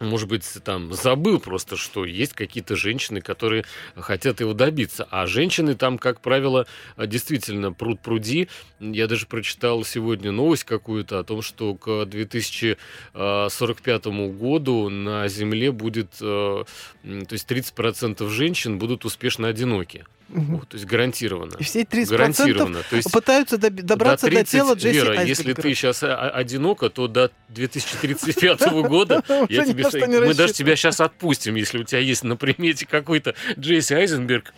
[0.00, 3.64] может быть, там забыл просто, что есть какие-то женщины, которые
[3.96, 5.06] хотят его добиться.
[5.10, 8.48] А женщины там, как правило, действительно пруд пруди.
[8.80, 16.14] Я даже прочитал сегодня новость какую-то о том, что к 2045 году на Земле будет,
[16.20, 16.64] э,
[17.02, 20.04] то есть 30% женщин будут успешно одиноки.
[20.30, 20.66] Угу.
[20.68, 21.54] то есть гарантированно.
[21.58, 22.82] И все 30% гарантированно.
[22.90, 27.08] То есть пытаются добраться до, 30, до тела Джесси Вера, если ты сейчас одинока, то
[27.08, 29.86] до 2035 года я тебе,
[30.20, 34.52] мы даже тебя сейчас отпустим, если у тебя есть на примете какой-то Джесси Айзенберг,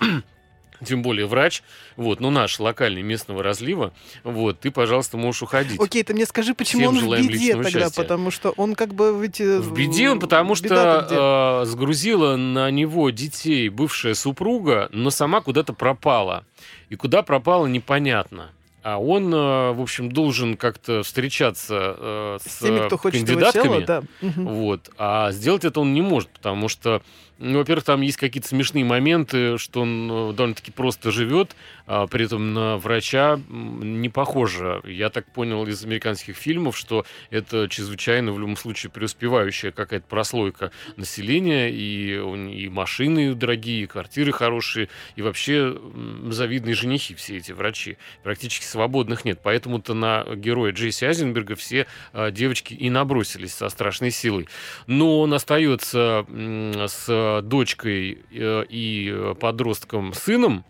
[0.85, 1.63] тем более врач,
[1.97, 3.93] вот, ну наш локальный местного разлива,
[4.25, 5.81] вот, ты, пожалуйста, можешь уходить.
[5.81, 8.03] Окей, ты мне скажи, почему Всем он в беде тогда, счастья.
[8.03, 9.41] потому что он как бы ведь...
[9.41, 15.41] Э, в беде он, потому что э, сгрузила на него детей бывшая супруга, но сама
[15.41, 16.45] куда-то пропала.
[16.89, 18.51] И куда пропала, непонятно.
[18.83, 23.85] А он, э, в общем, должен как-то встречаться э, с, с теми, кто хочет кандидатками.
[23.85, 24.03] Тела, да.
[24.23, 24.91] Вот.
[24.97, 27.03] А сделать это он не может, потому что
[27.43, 32.27] Ну, во-первых, там есть какие-то смешные моменты, что он э, довольно-таки просто живет, а при
[32.27, 34.83] этом на врача не похоже.
[34.85, 40.71] Я так понял из американских фильмов, что это чрезвычайно, в любом случае, преуспевающая какая-то прослойка
[40.99, 42.17] населения, и,
[42.63, 45.81] и машины дорогие, и квартиры хорошие, и вообще
[46.29, 47.97] завидные женихи все эти врачи.
[48.23, 49.41] Практически свободных нет.
[49.43, 54.47] Поэтому-то на героя Джейси Айзенберга все а, девочки и набросились со страшной силой.
[54.87, 60.65] Но он остается с дочкой э, и подростком сыном,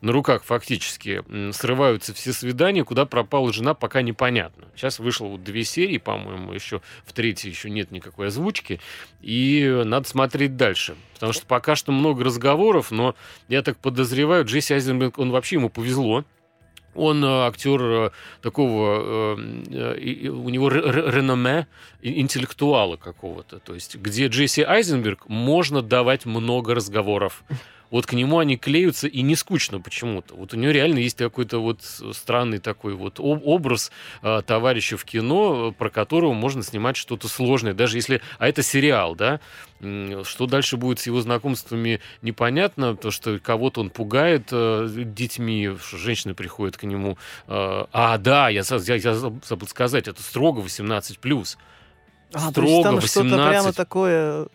[0.00, 4.66] на руках фактически срываются все свидания, куда пропала жена, пока непонятно.
[4.76, 8.80] Сейчас вышло вот две серии, по-моему, еще в третьей еще нет никакой озвучки,
[9.20, 10.94] и надо смотреть дальше.
[11.14, 13.16] Потому что пока что много разговоров, но
[13.48, 16.24] я так подозреваю, Джесси Айзенберг, он вообще ему повезло,
[16.98, 18.10] он э, актер э,
[18.42, 21.66] такого, э, у него реноме
[22.02, 23.58] интеллектуала какого-то.
[23.60, 27.44] То есть, где Джесси Айзенберг можно давать много разговоров
[27.90, 30.34] вот к нему они клеются, и не скучно почему-то.
[30.34, 33.90] Вот у него реально есть какой-то вот странный такой вот образ
[34.22, 38.20] э, товарища в кино, про которого можно снимать что-то сложное, даже если...
[38.38, 39.40] А это сериал, да?
[39.80, 46.34] Что дальше будет с его знакомствами, непонятно, то что кого-то он пугает э, детьми, женщины
[46.34, 47.16] приходят к нему.
[47.46, 51.56] Э, а, да, я, я, я забыл сказать, это строго 18+.
[52.34, 53.08] А, строго то есть там 18.
[53.08, 54.48] что-то прямо такое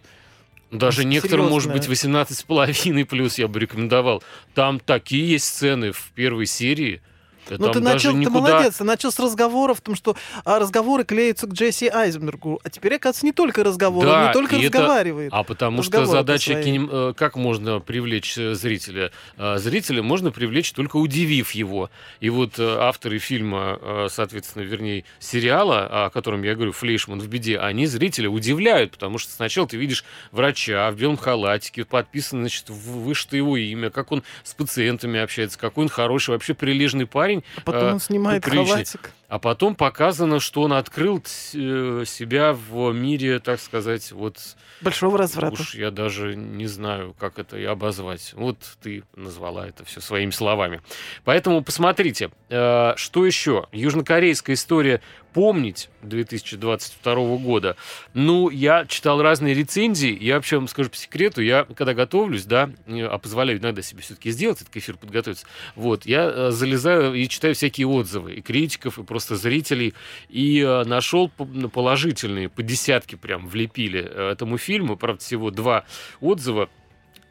[0.74, 4.24] даже некоторым, может быть, 18 с половиной плюс я бы рекомендовал.
[4.56, 7.02] Там такие есть сцены в первой серии,
[7.50, 8.40] ну, ты начал, никуда...
[8.40, 12.60] ты молодец, ты начал с разговоров, том, что а, разговоры клеются к Джесси Айзенбергу.
[12.64, 15.28] А теперь, оказывается, не только разговоры, да, он не только разговаривает.
[15.28, 15.38] Это...
[15.38, 16.90] А потому что задача, кинем...
[16.92, 19.12] Э, как можно привлечь э, зрителя?
[19.38, 21.90] А, зрителя можно привлечь только удивив его.
[22.20, 27.60] И вот э, авторы фильма, соответственно, вернее, сериала, о котором я говорю, «Флейшман в беде»,
[27.60, 33.28] они зрителя удивляют, потому что сначала ты видишь врача в белом халатике, подписано, значит, выше
[33.32, 37.44] его имя, как он с пациентами общается, какой он хороший, вообще прилежный парень, парень.
[37.58, 39.12] А потом он снимает халатик.
[39.34, 44.38] А потом показано, что он открыл э, себя в мире, так сказать, вот...
[44.80, 45.60] Большого разврата.
[45.60, 48.34] Уж я даже не знаю, как это и обозвать.
[48.36, 50.82] Вот ты назвала это все своими словами.
[51.24, 53.66] Поэтому посмотрите, э, что еще?
[53.72, 55.02] Южнокорейская история
[55.34, 57.76] помнить 2022 года.
[58.14, 60.16] Ну, я читал разные рецензии.
[60.22, 64.32] Я вообще вам скажу по секрету, я когда готовлюсь, да, а позволяю иногда себе все-таки
[64.32, 69.04] сделать этот эфир, подготовиться, вот, я э, залезаю и читаю всякие отзывы и критиков, и
[69.04, 69.94] просто зрителей,
[70.30, 75.86] и э, нашел положительные, по десятке прям влепили э, этому фильму, правда, всего два
[76.22, 76.70] отзыва,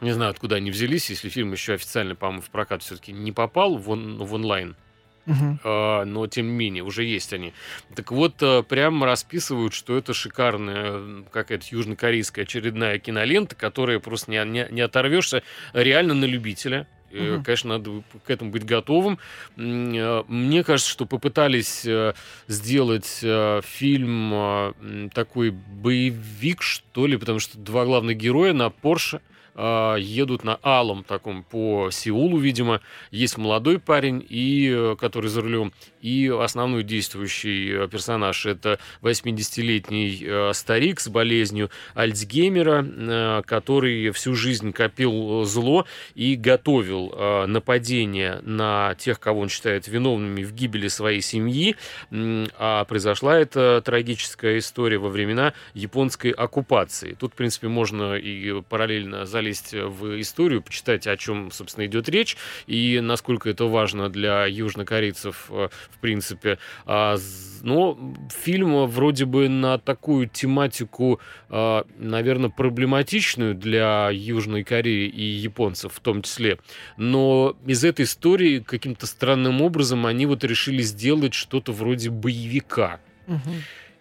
[0.02, 3.76] не знаю, откуда они взялись, если фильм еще официально, по-моему, в прокат все-таки не попал
[3.76, 4.76] в, он, в онлайн.
[5.24, 5.58] Uh-huh.
[5.62, 7.54] А, но тем не менее, уже есть они.
[7.94, 14.44] Так вот, а, прямо расписывают, что это шикарная какая-то южнокорейская очередная кинолента, которая просто не,
[14.44, 16.88] не, не оторвешься реально на любителя.
[17.12, 17.44] Угу.
[17.44, 19.18] Конечно, надо к этому быть готовым.
[19.56, 22.14] А, мне кажется, что попытались э,
[22.48, 29.20] сделать э, фильм такой боевик, что ли, потому что два главных героя на Порше–
[29.54, 32.80] э, едут на алом таком по Сеулу, видимо.
[33.10, 40.22] Есть молодой парень, и, э, который за рулем, и основной действующий э, персонаж это 80-летний
[40.22, 47.14] э, старик с болезнью Альцгеймера, э, который всю жизнь копил зло и готовил
[47.46, 51.76] нападение на тех, кого он считает виновными в гибели своей семьи.
[52.10, 57.14] А произошла эта трагическая история во времена японской оккупации.
[57.18, 62.36] Тут, в принципе, можно и параллельно залезть в историю, почитать, о чем, собственно, идет речь,
[62.66, 65.50] и насколько это важно для южнокорейцев,
[65.92, 66.58] в принципе.
[66.86, 67.16] А,
[67.62, 67.98] но
[68.30, 76.00] фильм вроде бы на такую тематику, э, наверное, проблематичную для Южной Кореи и японцев в
[76.00, 76.58] том числе.
[76.96, 83.00] Но из этой истории каким-то странным образом они вот решили сделать что-то вроде боевика.
[83.28, 83.38] Угу.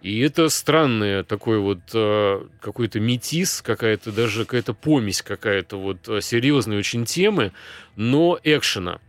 [0.01, 6.77] И это странное такой вот э, какой-то метис, какая-то даже какая-то помесь какая-то вот серьезной
[6.77, 7.51] очень темы,
[7.95, 8.99] но экшена.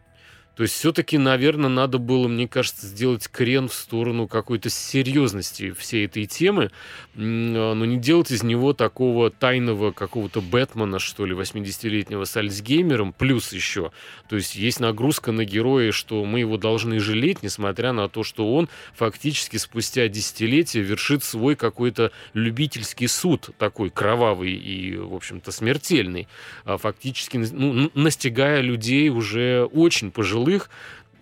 [0.54, 6.04] То есть все-таки, наверное, надо было, мне кажется, сделать крен в сторону какой-то серьезности всей
[6.04, 6.70] этой темы,
[7.16, 13.14] а, но не делать из него такого тайного какого-то Бэтмена, что ли, 80-летнего с Альцгеймером,
[13.14, 13.92] плюс еще.
[14.28, 18.54] То есть есть нагрузка на героя, что мы его должны жалеть, несмотря на то, что
[18.54, 26.28] он фактически спустя десятилетия вершит свой какой-то любительский суд, такой кровавый и, в общем-то, смертельный,
[26.64, 30.70] а фактически ну, настигая людей уже очень пожилых, пожилых,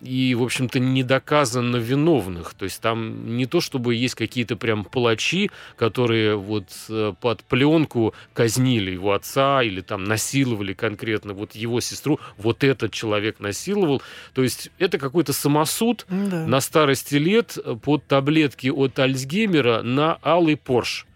[0.03, 2.55] и, в общем-то, не доказано виновных.
[2.55, 8.15] То есть там не то, чтобы есть какие-то прям палачи, которые вот э, под пленку
[8.33, 14.01] казнили его отца или там насиловали конкретно вот его сестру, вот этот человек насиловал.
[14.33, 16.47] То есть это какой-то самосуд да.
[16.47, 21.07] на старости лет под таблетки от Альцгеймера на алый Порш.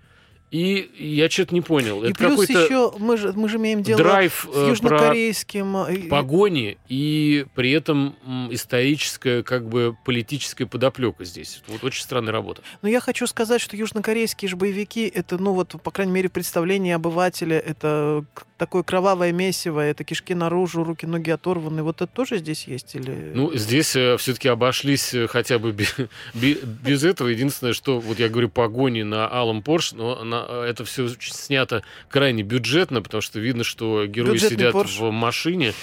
[0.55, 2.05] И я что-то не понял.
[2.05, 5.77] И это плюс еще мы же, мы же имеем дело драйв с э, южнокорейским...
[5.79, 8.15] Э, погони и при этом
[8.53, 11.61] историческая, как бы политическая подоплека здесь.
[11.67, 12.63] Вот очень странная работа.
[12.83, 16.95] Но я хочу сказать, что южнокорейские же боевики, это, ну вот, по крайней мере, представление
[16.95, 18.25] обывателя, это
[18.57, 21.83] такое кровавое месиво, это кишки наружу, руки, ноги оторваны.
[21.83, 22.95] Вот это тоже здесь есть?
[22.95, 23.33] Или...
[23.35, 25.97] Ну, здесь э, все-таки обошлись э, хотя бы без,
[26.33, 27.29] без этого.
[27.29, 31.83] Единственное, что, вот я говорю, погони на Алом Порш, но на Э, это все снято
[32.09, 34.99] крайне бюджетно, потому что видно, что герои Бюджетный сидят Порш.
[34.99, 35.75] в машине,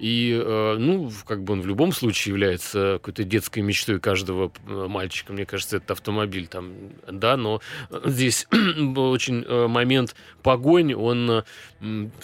[0.00, 4.86] и, э, ну, как бы он в любом случае является какой-то детской мечтой каждого э,
[4.88, 5.34] мальчика.
[5.34, 6.72] Мне кажется, это автомобиль там,
[7.06, 7.60] да, но
[8.06, 8.46] здесь
[8.96, 11.44] очень момент погонь, он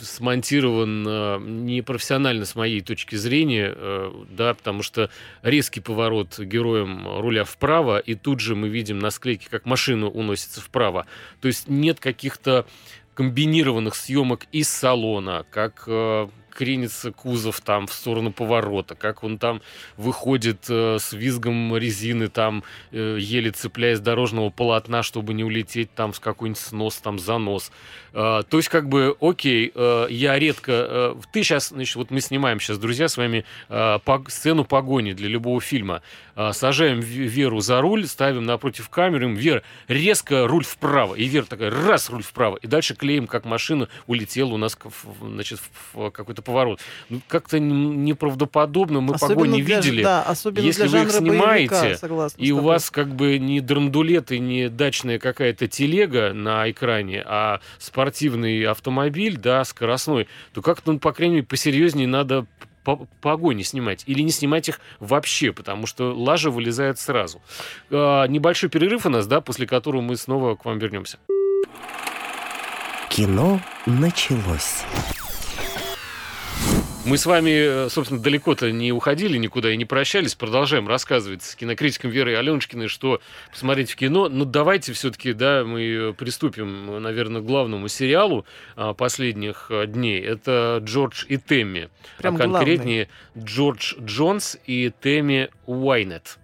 [0.01, 3.77] смонтирован непрофессионально с моей точки зрения,
[4.31, 5.11] да, потому что
[5.43, 10.63] резкий поворот героем руля вправо, и тут же мы видим на склейке, как машина уносится
[10.63, 11.07] вправо.
[11.41, 12.67] То есть нет каких-то
[13.15, 15.89] комбинированных съемок из салона, как
[16.57, 19.61] кренится кузов там в сторону поворота, как он там
[19.99, 26.15] выходит э, с визгом резины, там э, еле цепляясь дорожного полотна, чтобы не улететь там
[26.15, 27.71] с какой-нибудь снос, там занос.
[28.15, 30.73] Э, то есть как бы, окей, э, я редко...
[30.73, 35.13] Э, ты сейчас, значит, вот мы снимаем сейчас, друзья, с вами э, по, сцену погони
[35.13, 36.01] для любого фильма.
[36.37, 41.15] Э, сажаем Веру за руль, ставим напротив камеры, Вера, резко руль вправо.
[41.15, 42.57] И Вера такая, раз, руль вправо.
[42.57, 44.79] И дальше клеим, как машина улетела у нас
[45.21, 45.61] значит,
[45.93, 46.81] в какой-то поворот.
[47.11, 50.03] Ну, как-то неправдоподобно, мы особенно погони для, видели.
[50.03, 53.61] Да, особенно Если для вы их снимаете, боевика, согласна, и у вас как бы не
[53.61, 60.93] драндулет и не дачная какая-то телега на экране, а спортивный автомобиль, да, скоростной, то как-то,
[60.93, 62.47] ну, по крайней мере, посерьезнее надо
[63.21, 67.43] погони снимать или не снимать их вообще, потому что лажа вылезает сразу.
[67.91, 71.19] А, небольшой перерыв у нас, да, после которого мы снова к вам вернемся.
[73.09, 74.85] Кино началось.
[77.07, 80.35] Мы с вами, э, собственно, далеко-то не уходили никуда и не прощались.
[80.35, 83.21] Продолжаем рассказывать с кинокритиком Верой Аленушкиной, что
[83.53, 84.29] посмотреть в кино.
[84.29, 88.45] Но давайте все-таки, да, мы приступим, наверное, к главному сериалу
[88.75, 90.21] а, последних э, дней.
[90.21, 91.91] Это Джордж и Тэмми.
[92.19, 93.49] Прям а конкретнее главный.
[93.49, 96.39] Джордж Джонс и Тэмми Уайнет.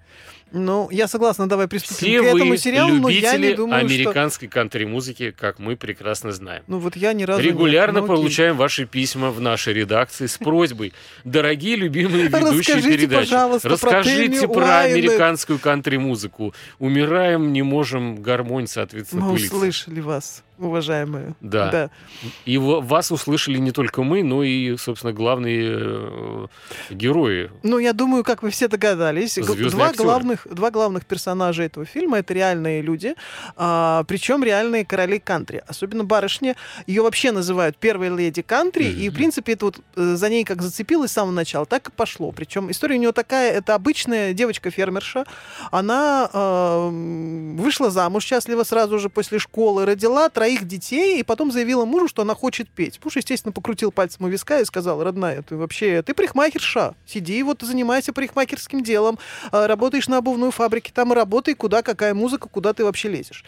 [0.53, 4.55] Ну, я согласна, давай приступим Все к этому сериалу, но я не думаю, американской что...
[4.55, 6.63] кантри-музыки, как мы прекрасно знаем.
[6.67, 8.07] Ну вот я ни разу Регулярно не...
[8.07, 10.93] получаем ваши письма в нашей редакции с просьбой.
[11.25, 16.55] Дорогие любимые ведущие Расскажите, передачи, расскажите про, про американскую кантри-музыку.
[16.79, 21.35] Умираем, не можем, гармонь, соответственно, Мы услышали вас уважаемые.
[21.41, 21.71] Да.
[21.71, 21.91] да.
[22.45, 26.47] И вас услышали не только мы, но и, собственно, главные э,
[26.91, 27.51] герои.
[27.63, 30.05] Ну, я думаю, как вы все догадались, два актеры.
[30.05, 33.15] главных, два главных персонажа этого фильма это реальные люди,
[33.57, 35.63] а, причем реальные короли кантри.
[35.67, 36.57] Особенно барышня.
[36.87, 39.01] Ее вообще называют первой леди кантри, mm-hmm.
[39.01, 41.91] и, в принципе, это вот э, за ней как зацепилось с самого начала, так и
[41.91, 42.33] пошло.
[42.33, 45.25] Причем история у нее такая, это обычная девочка-фермерша.
[45.71, 46.89] Она э,
[47.59, 52.23] вышла замуж счастливо сразу же после школы, родила троих детей, и потом заявила мужу, что
[52.23, 52.99] она хочет петь.
[53.05, 57.63] Муж, естественно, покрутил пальцем у виска и сказал, родная, ты вообще, ты парикмахерша, сиди вот
[57.63, 59.21] занимайся парикмахерским делом,
[59.53, 63.45] а, работаешь на обувной фабрике, там и работай, куда, какая музыка, куда ты вообще лезешь.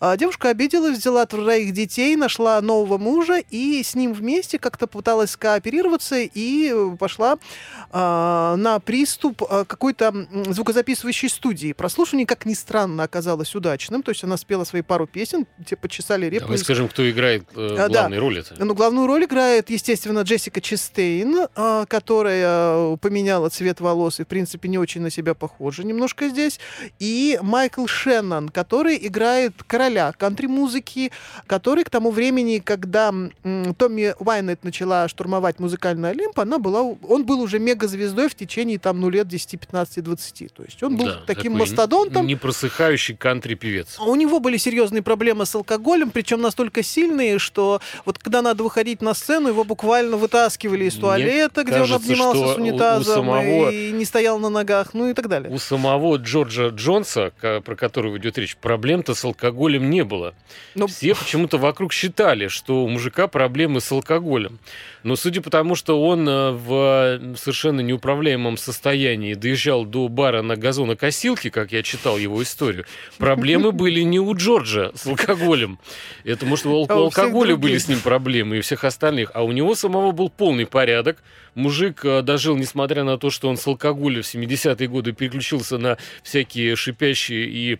[0.00, 5.36] А девушка обиделась, взяла троих детей, нашла нового мужа, и с ним вместе как-то пыталась
[5.36, 11.74] кооперироваться и пошла э, на приступ какой-то звукозаписывающей студии.
[11.74, 16.37] Прослушивание, как ни странно, оказалось удачным, то есть она спела свои пару песен, те почесали
[16.40, 18.26] Давай скажем, кто играет э, а, главную да.
[18.26, 18.38] роль.
[18.38, 18.64] Это.
[18.64, 24.68] Ну, главную роль играет, естественно, Джессика Честейн, э, которая поменяла цвет волос и, в принципе,
[24.68, 26.60] не очень на себя похожа немножко здесь.
[26.98, 31.10] И Майкл Шеннон, который играет короля кантри-музыки,
[31.46, 37.24] который к тому времени, когда м, Томми Уайнет начала штурмовать музыкальный Олимп, она была, он
[37.24, 40.54] был уже мегазвездой в течение там, ну, лет 10, 15, 20.
[40.54, 42.26] То есть он был да, таким мастодонтом.
[42.26, 43.98] Непросыхающий кантри-певец.
[43.98, 48.62] У него были серьезные проблемы с алкоголем, причем причем настолько сильные, что вот когда надо
[48.62, 53.14] выходить на сцену, его буквально вытаскивали из туалета, Мне где кажется, он обнимался с унитазом
[53.14, 53.70] самого...
[53.70, 55.50] и не стоял на ногах, ну и так далее.
[55.50, 60.34] У самого Джорджа Джонса, про которого идет речь, проблем-то с алкоголем не было.
[60.74, 60.86] Но...
[60.86, 64.58] Все почему-то вокруг считали, что у мужика проблемы с алкоголем.
[65.02, 70.56] Но судя по тому, что он э, в совершенно неуправляемом состоянии доезжал до бара на
[70.56, 72.84] газонокосилке, как я читал его историю,
[73.16, 75.78] проблемы были не у Джорджа с алкоголем.
[76.24, 79.30] Это, может, у а алкоголя были с ним проблемы и всех остальных.
[79.34, 81.22] А у него самого был полный порядок.
[81.54, 85.98] Мужик э, дожил, несмотря на то, что он с алкоголя в 70-е годы переключился на
[86.22, 87.78] всякие шипящие и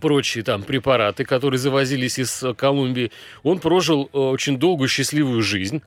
[0.00, 3.12] прочие там препараты, которые завозились из Колумбии,
[3.42, 5.82] он прожил э, очень долгую счастливую жизнь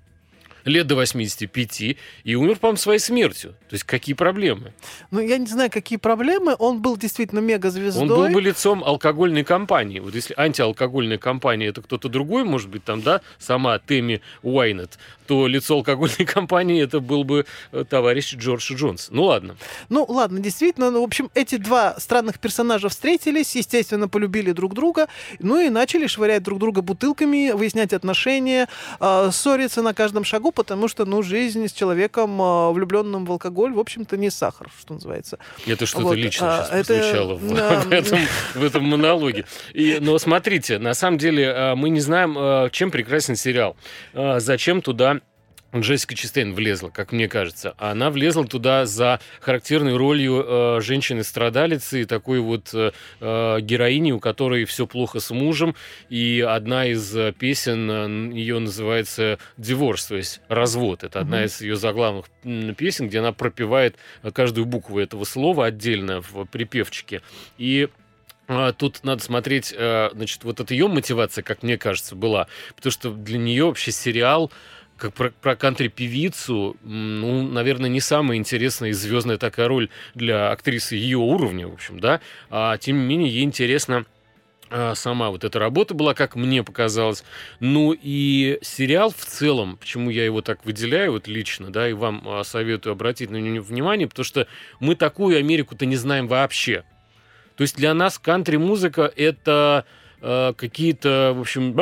[0.65, 1.81] лет до 85
[2.23, 3.51] и умер, по-моему, своей смертью.
[3.69, 4.73] То есть какие проблемы?
[5.11, 6.55] Ну, я не знаю, какие проблемы.
[6.59, 8.01] Он был действительно мегазвездой.
[8.01, 9.99] Он был бы лицом алкогольной компании.
[9.99, 14.97] Вот если антиалкогольная компания это кто-то другой, может быть, там, да, сама Тэмми Уайнет,
[15.27, 19.09] то лицо алкогольной компании это был бы э, товарищ Джордж Джонс.
[19.11, 19.57] Ну, ладно.
[19.89, 20.91] Ну, ладно, действительно.
[20.91, 25.07] Ну, в общем, эти два странных персонажа встретились, естественно, полюбили друг друга,
[25.39, 28.67] ну и начали швырять друг друга бутылками, выяснять отношения,
[28.99, 33.73] э, ссориться на каждом шагу, потому что, ну, жизнь с человеком, э, влюбленным в алкоголь,
[33.73, 35.39] в общем-то, не сахар, что называется.
[35.65, 36.17] Это что-то вот.
[36.17, 36.93] лично а, это...
[36.93, 37.79] прозвучало в, а...
[37.85, 38.19] в, этом,
[38.55, 39.45] в этом монологе.
[39.73, 43.75] И, но смотрите, на самом деле э, мы не знаем, э, чем прекрасен сериал.
[44.13, 45.19] Зачем туда
[45.75, 47.75] Джессика Честейн влезла, как мне кажется.
[47.77, 54.65] Она влезла туда за характерной ролью э, женщины-страдалицы, такой вот э, э, героини, у которой
[54.65, 55.75] все плохо с мужем.
[56.09, 61.03] И одна из э, песен э, ее называется «Диворс», то есть «Развод».
[61.03, 61.45] Это одна mm-hmm.
[61.45, 62.25] из ее заглавных
[62.75, 63.95] песен, где она пропевает
[64.33, 67.21] каждую букву этого слова отдельно в припевчике.
[67.59, 67.89] И
[68.47, 72.47] а, Тут надо смотреть, значит, вот это ее мотивация, как мне кажется, была.
[72.75, 74.51] Потому что для нее вообще сериал
[74.99, 80.95] как про, про кантри-певицу, ну, наверное, не самая интересная и звездная такая роль для актрисы
[80.95, 82.21] ее уровня, в общем, да.
[82.49, 84.05] А тем не менее, ей интересно
[84.69, 87.23] а, сама вот эта работа была, как мне показалось.
[87.59, 92.23] Ну и сериал в целом, почему я его так выделяю вот лично, да, и вам
[92.25, 94.47] а, советую обратить на него внимание, потому что
[94.79, 96.83] мы такую Америку-то не знаем вообще.
[97.55, 99.85] То есть для нас кантри-музыка это
[100.21, 101.73] Э, какие-то, в общем,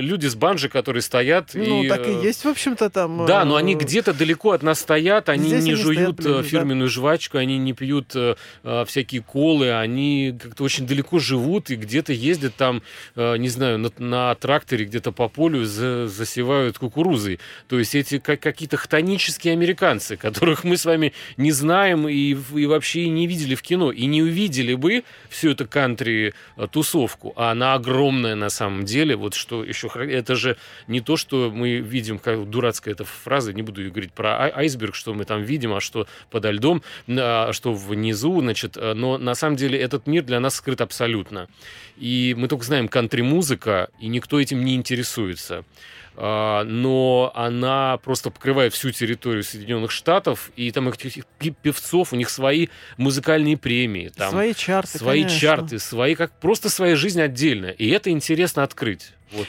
[0.00, 1.50] люди с банжи, которые стоят.
[1.52, 3.26] Ну, и, так и э, есть, в общем-то, там.
[3.26, 6.46] Да, но они э, где-то далеко от нас стоят, они Здесь не они жуют стоят,
[6.46, 6.92] фирменную да.
[6.92, 12.54] жвачку, они не пьют а, всякие колы, они как-то очень далеко живут и где-то ездят
[12.54, 12.82] там,
[13.16, 17.40] а, не знаю, на, на тракторе где-то по полю за, засевают кукурузой.
[17.68, 22.66] То есть эти как, какие-то хтонические американцы, которых мы с вами не знаем и, и
[22.66, 27.74] вообще не видели в кино, и не увидели бы всю эту кантри-тусовку тусовку, а она
[27.74, 29.16] огромная на самом деле.
[29.16, 29.88] Вот что еще...
[29.94, 34.50] Это же не то, что мы видим, как дурацкая эта фраза, не буду говорить про
[34.54, 38.76] айсберг, что мы там видим, а что подо льдом, а что внизу, значит.
[38.76, 41.48] Э, но на самом деле этот мир для нас скрыт абсолютно.
[41.96, 45.64] И мы только знаем кантри-музыка, и никто этим не интересуется.
[46.16, 51.24] А, но она просто покрывает всю территорию Соединенных Штатов, и там этих
[51.62, 55.40] певцов, у них свои музыкальные премии, там свои чарты, свои конечно.
[55.40, 59.12] чарты, свои как просто своя жизнь отдельно, и это интересно открыть.
[59.30, 59.48] Вот.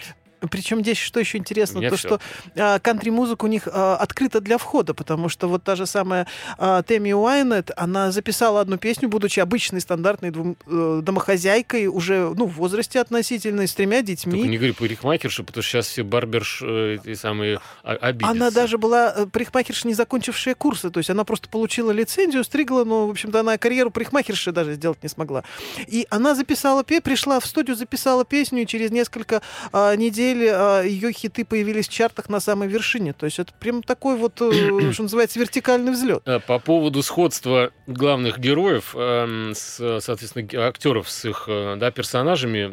[0.49, 2.07] Причем здесь что еще интересно, то все.
[2.07, 2.19] что
[2.55, 6.27] а, кантри-музыка у них а, открыта для входа, потому что вот та же самая
[6.57, 12.45] а, Тэмми Уайнет, она записала одну песню, будучи обычной стандартной двум, э, домохозяйкой, уже ну,
[12.45, 14.33] в возрасте относительно, с тремя детьми.
[14.33, 18.31] Только не говори парикмахерша, потому что сейчас все барберш э, эти самые обидятся.
[18.31, 22.83] Она даже была э, парикмахерша, не закончившая курсы, то есть она просто получила лицензию, стригла,
[22.83, 25.43] но, в общем-то, она карьеру парикмахерши даже сделать не смогла.
[25.87, 29.41] И она записала, пришла в студию, записала песню, и через несколько
[29.73, 33.13] недель деле а, ее хиты появились в чартах на самой вершине.
[33.13, 36.21] То есть это прям такой вот, э, что называется, вертикальный взлет.
[36.25, 42.63] Э, по поводу сходства главных героев, эм, с, соответственно, актеров с их э, да, персонажами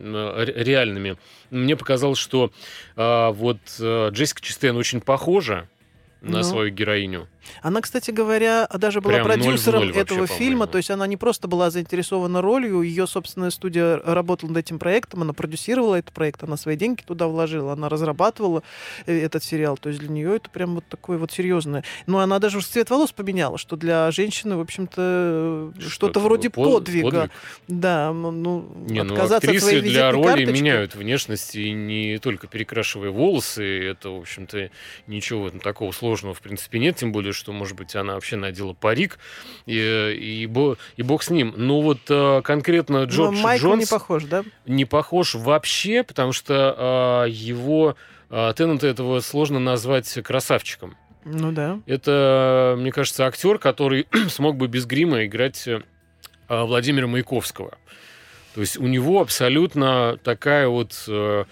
[0.62, 1.16] реальными,
[1.50, 2.52] мне показалось, что
[2.96, 5.68] вот Джессика Честейн очень похожа
[6.20, 6.42] на ну.
[6.42, 7.28] свою героиню.
[7.62, 11.16] Она, кстати говоря, даже была Прям продюсером 0 этого вообще, фильма, то есть она не
[11.16, 16.42] просто была заинтересована ролью, ее собственная студия работала над этим проектом, она продюсировала этот проект,
[16.42, 18.62] она свои деньги туда вложила, она разрабатывала
[19.06, 21.84] э, этот сериал, то есть для нее это прям вот такое вот серьезное.
[22.06, 26.84] Но она даже цвет волос поменяла, что для женщины, в общем-то, что-то что вроде под,
[26.84, 27.10] подвига.
[27.10, 27.30] Подвиг?
[27.68, 30.52] Да, ну, не, ну, отказаться от своей для роли карточки.
[30.52, 34.70] меняют внешность, и не только перекрашивая волосы, это, в общем-то,
[35.06, 38.72] ничего такого сложного, в принципе, нет, тем более более, что, может быть, она вообще надела
[38.72, 39.18] парик,
[39.66, 41.54] и, и, бо, и бог с ним.
[41.56, 43.80] Но вот э, конкретно Джордж Но Майкл Джонс...
[43.80, 44.44] не похож, да?
[44.66, 47.96] Не похож вообще, потому что э, его...
[48.30, 50.96] Э, Теннета этого сложно назвать красавчиком.
[51.24, 51.80] Ну да.
[51.86, 55.80] Это, мне кажется, актер, который смог бы без грима играть э,
[56.48, 57.78] Владимира Маяковского.
[58.54, 61.44] То есть у него абсолютно такая вот э,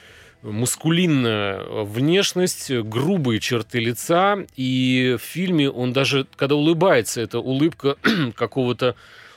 [0.42, 7.96] мускулинная внешность, грубые черты лица, и в фильме он даже, когда улыбается, это улыбка
[8.34, 8.94] какого-то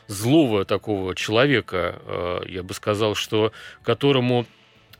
[0.07, 3.51] злого такого человека, э, я бы сказал, что
[3.83, 4.45] которому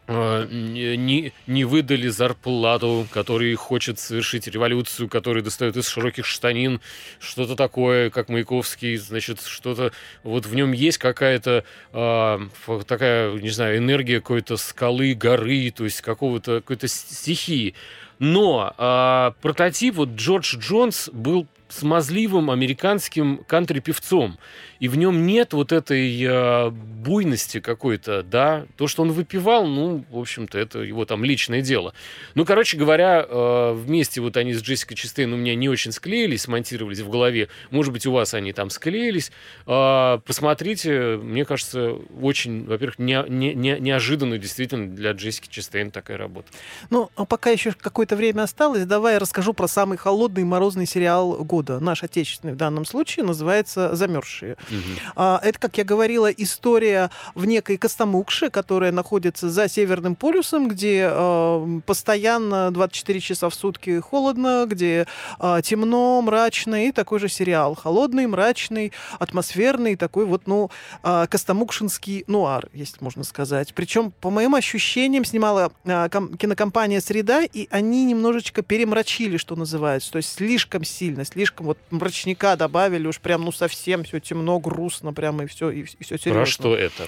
[0.08, 6.82] не, не выдали зарплату, который хочет совершить революцию, который достает из широких штанин,
[7.20, 9.92] что-то такое, как Маяковский, значит, что-то,
[10.24, 12.40] вот в нем есть какая-то э,
[12.88, 17.76] такая, не знаю, энергия какой-то скалы, горы, то есть какого-то, какой-то стихии.
[18.20, 24.38] Но э, прототип, вот Джордж Джонс был смазливым американским кантри-певцом.
[24.82, 28.66] И в нем нет вот этой э, буйности какой-то, да.
[28.78, 31.94] То, что он выпивал, ну, в общем-то, это его там личное дело.
[32.34, 36.42] Ну, короче говоря, э, вместе вот они с Джессикой Честейн у меня не очень склеились,
[36.42, 37.48] смонтировались в голове.
[37.70, 39.32] Может быть, у вас они там склеились.
[39.68, 46.18] Э, посмотрите, мне кажется, очень, во-первых, не, не, не, неожиданно действительно для Джессики Честейн такая
[46.18, 46.48] работа.
[46.90, 51.44] Ну, а пока еще какое-то время осталось, давай я расскажу про самый холодный морозный сериал
[51.44, 51.80] года.
[51.80, 54.58] Наш отечественный в данном случае называется «Замерзшие».
[54.72, 55.22] Угу.
[55.22, 61.80] Это, как я говорила, история в некой Костомукше, которая находится за Северным полюсом, где э,
[61.86, 65.08] постоянно 24 часа в сутки холодно, где
[65.40, 67.76] э, темно, мрачно, и такой же сериал.
[67.76, 70.70] Холодный, мрачный, атмосферный, такой вот, ну,
[71.04, 73.74] э, костомукшинский нуар, если можно сказать.
[73.74, 80.12] Причем, по моим ощущениям, снимала кинокомпания «Среда», и они немножечко перемрачили, что называется.
[80.12, 85.14] То есть слишком сильно, слишком вот мрачника добавили, уж прям, ну, совсем все темно, грустно
[85.14, 86.34] прямо, и все, и, и все серьезно.
[86.34, 87.04] Про что это?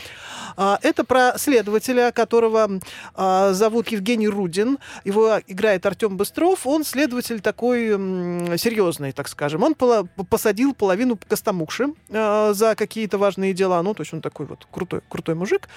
[0.57, 2.79] А, это про следователя, которого
[3.15, 4.77] а, зовут Евгений Рудин.
[5.05, 6.65] Его играет Артем Быстров.
[6.65, 9.63] Он следователь такой м, серьезный, так скажем.
[9.63, 9.75] Он
[10.29, 13.81] посадил половину Костомукши а, за какие-то важные дела.
[13.83, 15.69] Ну, то есть он такой вот крутой, крутой мужик.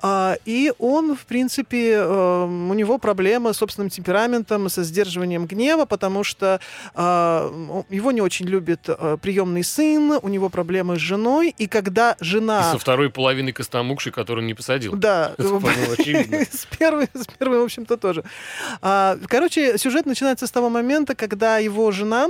[0.00, 5.84] А, и он, в принципе, а, у него проблемы с собственным темпераментом, со сдерживанием гнева,
[5.84, 6.60] потому что
[6.94, 11.21] а, его не очень любит а, приемный сын, у него проблемы с женой,
[11.58, 12.60] и когда жена...
[12.60, 14.94] И со второй половиной Костомукши, которую не посадил.
[14.94, 15.34] Да.
[15.38, 18.24] С первой, с первой, в общем-то, тоже.
[18.80, 22.28] А, короче, сюжет начинается с того момента, когда его жена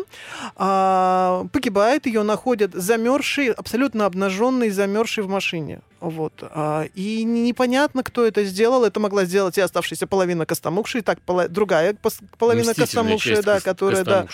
[0.57, 5.81] а, погибает, ее находят замерзшей, абсолютно обнаженной, замерзшей в машине.
[6.03, 6.33] Вот.
[6.43, 8.85] А, и непонятно, кто это сделал.
[8.85, 11.97] Это могла сделать и оставшаяся половина Костомукши, и так другая
[12.39, 14.27] половина Костомукши, да, которая, да,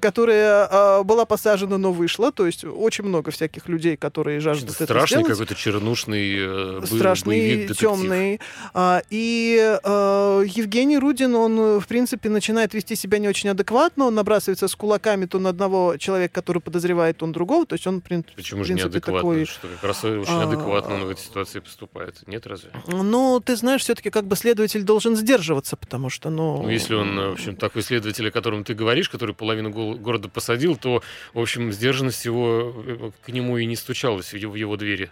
[0.00, 2.30] которая а, была посажена, но вышла.
[2.30, 8.40] То есть очень много всяких людей, которые жаждут это Страшный какой-то чернушный э, Страшный, темный.
[8.72, 14.06] А, и а, Евгений Рудин, он, в принципе, начинает вести себя не очень адекватно.
[14.06, 17.66] Он набрасывается с кулаками то на одного человека, который подозревает, он другого.
[17.66, 19.18] То есть он, в принципе, Почему же неадекватно?
[19.18, 22.26] Такой, что как раз очень адекватно в этой ситуации поступает.
[22.26, 22.70] Нет, разве?
[22.86, 26.62] Ну, ты знаешь, все-таки как бы следователь должен сдерживаться, потому что, ну...
[26.62, 30.76] Ну, если он, в общем, такой следователь, о котором ты говоришь, который половину города посадил,
[30.76, 31.02] то,
[31.34, 35.10] в общем, сдержанность его э, к нему и не стучалась в его, в его двери.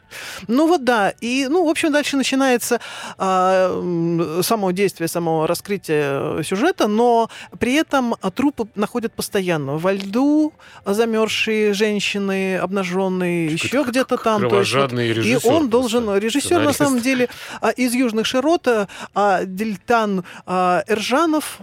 [0.48, 1.10] Ну, вот да.
[1.20, 2.80] И, ну, в общем, дальше начинается
[3.18, 9.78] э, само действие, само раскрытие сюжета, но при этом трупы находят постоянно.
[9.78, 10.52] Во льду
[10.84, 14.48] замерзшие женщины, обнаженные, еще где-то там.
[14.48, 17.28] То есть, вот, и он должен должен режиссер на самом деле
[17.60, 18.66] а, из Южных Широт,
[19.14, 21.58] а, Дельтан а, Эржанов,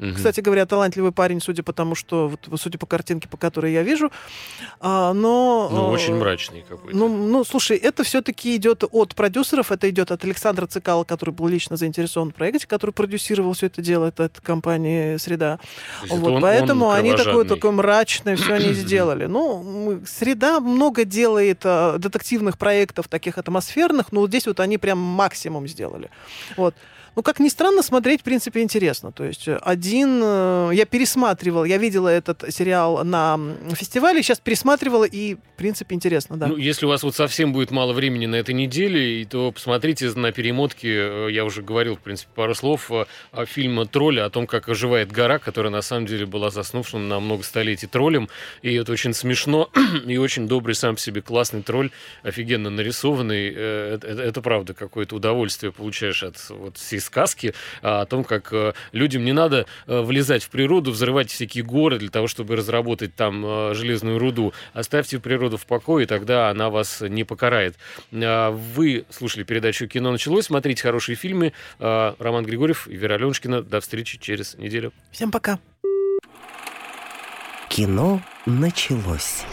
[0.00, 0.14] Угу.
[0.14, 3.82] Кстати говоря, талантливый парень, судя по тому, что вот, судя по картинке, по которой я
[3.82, 4.10] вижу,
[4.80, 6.96] а, но ну очень мрачный какой-то.
[6.96, 11.48] Ну, ну, слушай, это все-таки идет от продюсеров, это идет от Александра Цикала, который был
[11.48, 15.58] лично заинтересован в проекте, который продюсировал все это дело, это от компании Среда.
[16.08, 19.26] Вот, он, поэтому он они такое такое мрачное все они сделали.
[19.26, 25.68] Ну, Среда много делает а, детективных проектов таких атмосферных, но здесь вот они прям максимум
[25.68, 26.10] сделали.
[26.56, 26.74] Вот.
[27.20, 29.12] Ну, как ни странно, смотреть, в принципе, интересно.
[29.12, 30.22] То есть один...
[30.24, 33.38] Э, я пересматривал, я видела этот сериал на
[33.74, 36.46] фестивале, сейчас пересматривала, и, в принципе, интересно, да.
[36.46, 40.32] Ну, если у вас вот совсем будет мало времени на этой неделе, то посмотрите на
[40.32, 43.04] перемотке, э, я уже говорил, в принципе, пару слов, э,
[43.44, 47.42] фильма «Тролля», о том, как оживает гора, которая, на самом деле, была заснувшим на много
[47.42, 48.30] столетий троллем,
[48.62, 49.68] и это очень смешно,
[50.06, 51.90] и очень добрый сам по себе классный тролль,
[52.22, 53.48] офигенно нарисованный.
[53.48, 58.54] Это, это, это правда, какое-то удовольствие получаешь от вот всей сказки о том, как
[58.92, 64.18] людям не надо влезать в природу, взрывать всякие горы для того, чтобы разработать там железную
[64.18, 64.52] руду.
[64.72, 67.76] Оставьте природу в покое, и тогда она вас не покарает.
[68.12, 70.46] Вы слушали передачу «Кино началось».
[70.46, 71.52] Смотрите хорошие фильмы.
[71.78, 73.62] Роман Григорьев и Вера Аленушкина.
[73.62, 74.92] До встречи через неделю.
[75.10, 75.58] Всем пока.
[77.68, 79.44] Кино началось.